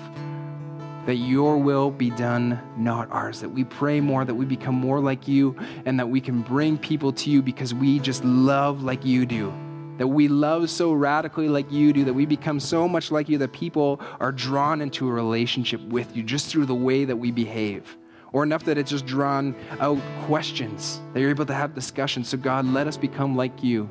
[1.07, 4.99] that your will be done, not ours, that we pray more, that we become more
[4.99, 5.55] like you,
[5.85, 9.51] and that we can bring people to you because we just love like you do
[9.97, 13.37] that we love so radically like you do, that we become so much like you
[13.37, 17.31] that people are drawn into a relationship with you just through the way that we
[17.31, 17.97] behave.
[18.33, 22.27] Or enough that it's just drawn out questions, that you're able to have discussions.
[22.27, 23.89] So, God, let us become like you.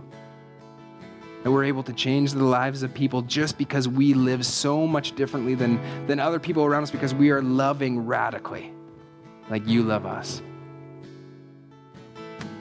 [1.42, 5.16] That we're able to change the lives of people just because we live so much
[5.16, 8.72] differently than, than other people around us because we are loving radically
[9.48, 10.42] like you love us.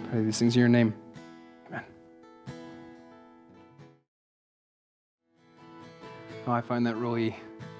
[0.09, 0.93] Pray these things in your name.
[6.45, 7.37] Oh, I find that really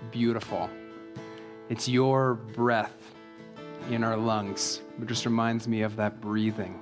[0.09, 0.69] beautiful.
[1.67, 3.13] It's your breath
[3.89, 4.81] in our lungs.
[5.01, 6.79] It just reminds me of that breathing.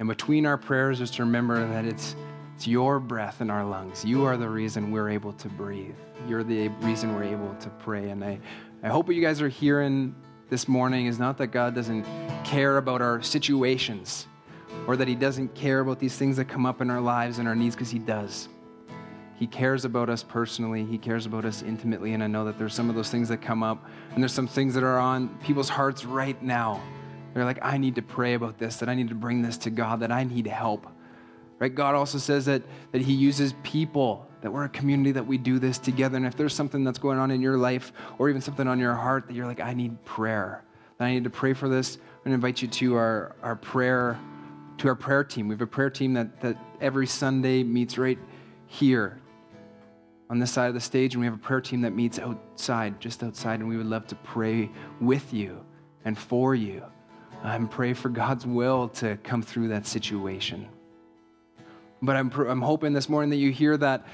[0.00, 2.14] And between our prayers, just remember that it's,
[2.54, 4.04] it's your breath in our lungs.
[4.04, 5.94] You are the reason we're able to breathe.
[6.28, 8.10] You're the reason we're able to pray.
[8.10, 8.38] And I,
[8.82, 10.14] I hope what you guys are hearing
[10.50, 12.04] this morning is not that God doesn't
[12.44, 14.26] care about our situations
[14.86, 17.48] or that He doesn't care about these things that come up in our lives and
[17.48, 18.50] our needs, because He does.
[19.38, 20.84] He cares about us personally.
[20.84, 22.12] He cares about us intimately.
[22.12, 24.48] And I know that there's some of those things that come up, and there's some
[24.48, 26.82] things that are on people's hearts right now.
[27.34, 29.70] They're like, I need to pray about this, that I need to bring this to
[29.70, 30.88] God, that I need help.
[31.60, 31.72] Right?
[31.72, 35.60] God also says that, that He uses people, that we're a community, that we do
[35.60, 36.16] this together.
[36.16, 38.94] And if there's something that's going on in your life, or even something on your
[38.94, 40.64] heart that you're like, I need prayer,
[40.96, 43.54] that I need to pray for this, I'm going to invite you to our, our
[43.54, 44.18] prayer
[44.78, 45.48] to our prayer team.
[45.48, 48.18] We have a prayer team that, that every Sunday meets right
[48.68, 49.20] here
[50.30, 53.00] on this side of the stage, and we have a prayer team that meets outside,
[53.00, 54.70] just outside, and we would love to pray
[55.00, 55.64] with you
[56.04, 56.82] and for you
[57.44, 60.68] uh, and pray for God's will to come through that situation.
[62.02, 64.06] But I'm, I'm hoping this morning that you hear that,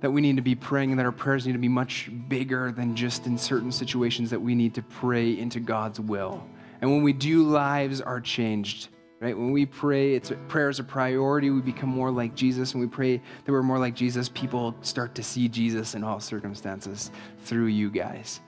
[0.00, 2.70] that we need to be praying and that our prayers need to be much bigger
[2.70, 6.46] than just in certain situations that we need to pray into God's will.
[6.80, 8.88] And when we do, lives are changed.
[9.18, 9.36] Right?
[9.36, 11.48] When we pray, it's prayer is a priority.
[11.48, 12.74] We become more like Jesus.
[12.74, 16.20] When we pray that we're more like Jesus, people start to see Jesus in all
[16.20, 17.10] circumstances
[17.44, 18.40] through you guys.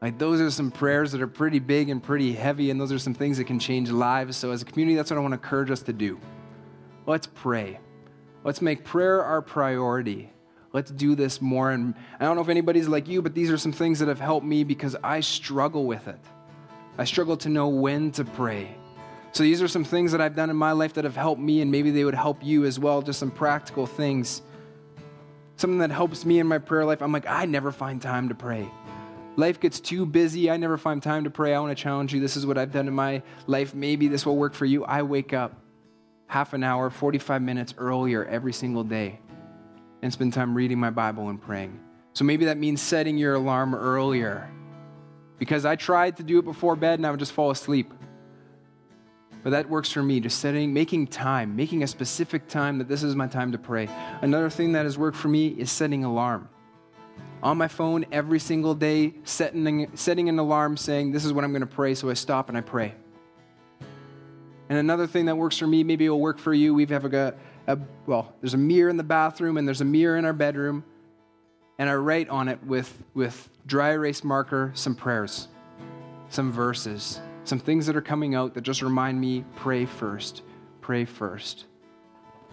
[0.00, 2.98] Like those are some prayers that are pretty big and pretty heavy, and those are
[2.98, 4.36] some things that can change lives.
[4.36, 6.18] So as a community, that's what I want to encourage us to do.
[7.06, 7.78] Let's pray.
[8.44, 10.30] Let's make prayer our priority.
[10.72, 11.70] Let's do this more.
[11.70, 14.20] And I don't know if anybody's like you, but these are some things that have
[14.20, 16.20] helped me because I struggle with it.
[16.98, 18.76] I struggle to know when to pray.
[19.34, 21.60] So these are some things that I've done in my life that have helped me,
[21.60, 24.42] and maybe they would help you as well, just some practical things.
[25.56, 27.02] something that helps me in my prayer life.
[27.02, 28.68] I'm like, I never find time to pray.
[29.36, 30.50] Life gets too busy.
[30.50, 31.54] I never find time to pray.
[31.54, 32.20] I want to challenge you.
[32.20, 33.74] This is what I've done in my life.
[33.74, 34.84] Maybe this will work for you.
[34.84, 35.60] I wake up
[36.26, 39.18] half an hour, 45 minutes earlier every single day
[40.02, 41.80] and spend time reading my Bible and praying.
[42.12, 44.48] So maybe that means setting your alarm earlier.
[45.38, 47.92] Because I tried to do it before bed and I would just fall asleep.
[49.44, 53.02] But that works for me, just setting, making time, making a specific time that this
[53.02, 53.88] is my time to pray.
[54.22, 56.48] Another thing that has worked for me is setting alarm.
[57.42, 61.52] On my phone every single day, setting, setting an alarm saying, This is what I'm
[61.52, 62.94] going to pray, so I stop and I pray.
[64.70, 66.72] And another thing that works for me, maybe it will work for you.
[66.72, 67.34] We have a,
[67.66, 70.84] a, well, there's a mirror in the bathroom and there's a mirror in our bedroom.
[71.78, 75.48] And I write on it with, with dry erase marker some prayers,
[76.30, 80.42] some verses, some things that are coming out that just remind me pray first,
[80.80, 81.66] pray first.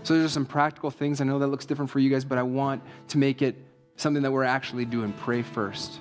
[0.03, 1.21] So there's some practical things.
[1.21, 3.55] I know that looks different for you guys, but I want to make it
[3.95, 5.99] something that we're actually doing pray first.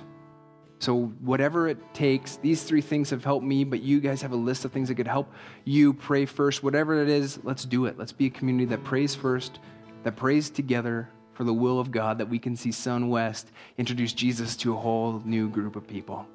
[0.79, 4.35] So, whatever it takes, these three things have helped me, but you guys have a
[4.35, 5.31] list of things that could help
[5.63, 6.63] you pray first.
[6.63, 7.99] Whatever it is, let's do it.
[7.99, 9.59] Let's be a community that prays first,
[10.01, 14.11] that prays together for the will of God, that we can see Sun West introduce
[14.11, 16.25] Jesus to a whole new group of people.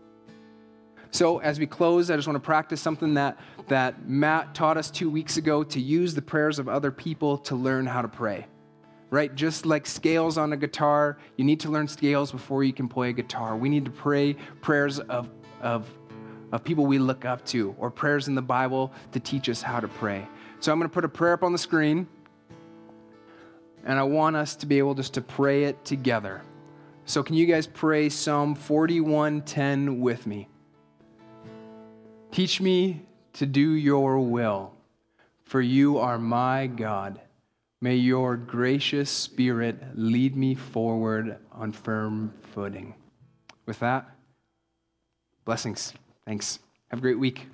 [1.17, 3.39] So, as we close, I just want to practice something that,
[3.69, 7.57] that Matt taught us two weeks ago to use the prayers of other people to
[7.57, 8.47] learn how to pray
[9.09, 9.35] right?
[9.35, 13.11] Just like scales on a guitar, you need to learn scales before you can play
[13.11, 13.57] a guitar.
[13.57, 15.31] We need to pray prayers of,
[15.62, 15.89] of,
[16.53, 19.79] of people we look up to or prayers in the Bible to teach us how
[19.79, 20.27] to pray.
[20.59, 22.09] So I'm going to put a prayer up on the screen,
[23.85, 26.43] and I want us to be able just to pray it together.
[27.07, 30.49] So can you guys pray Psalm 41:10 with me?
[32.37, 33.01] Teach me
[33.32, 34.74] to do your will,
[35.45, 37.18] for you are my God.
[37.80, 42.95] May your gracious spirit lead me forward on firm footing.
[43.64, 44.11] With that,
[45.47, 45.95] blessings.
[46.26, 46.59] Thanks.
[46.91, 47.47] Have a great week.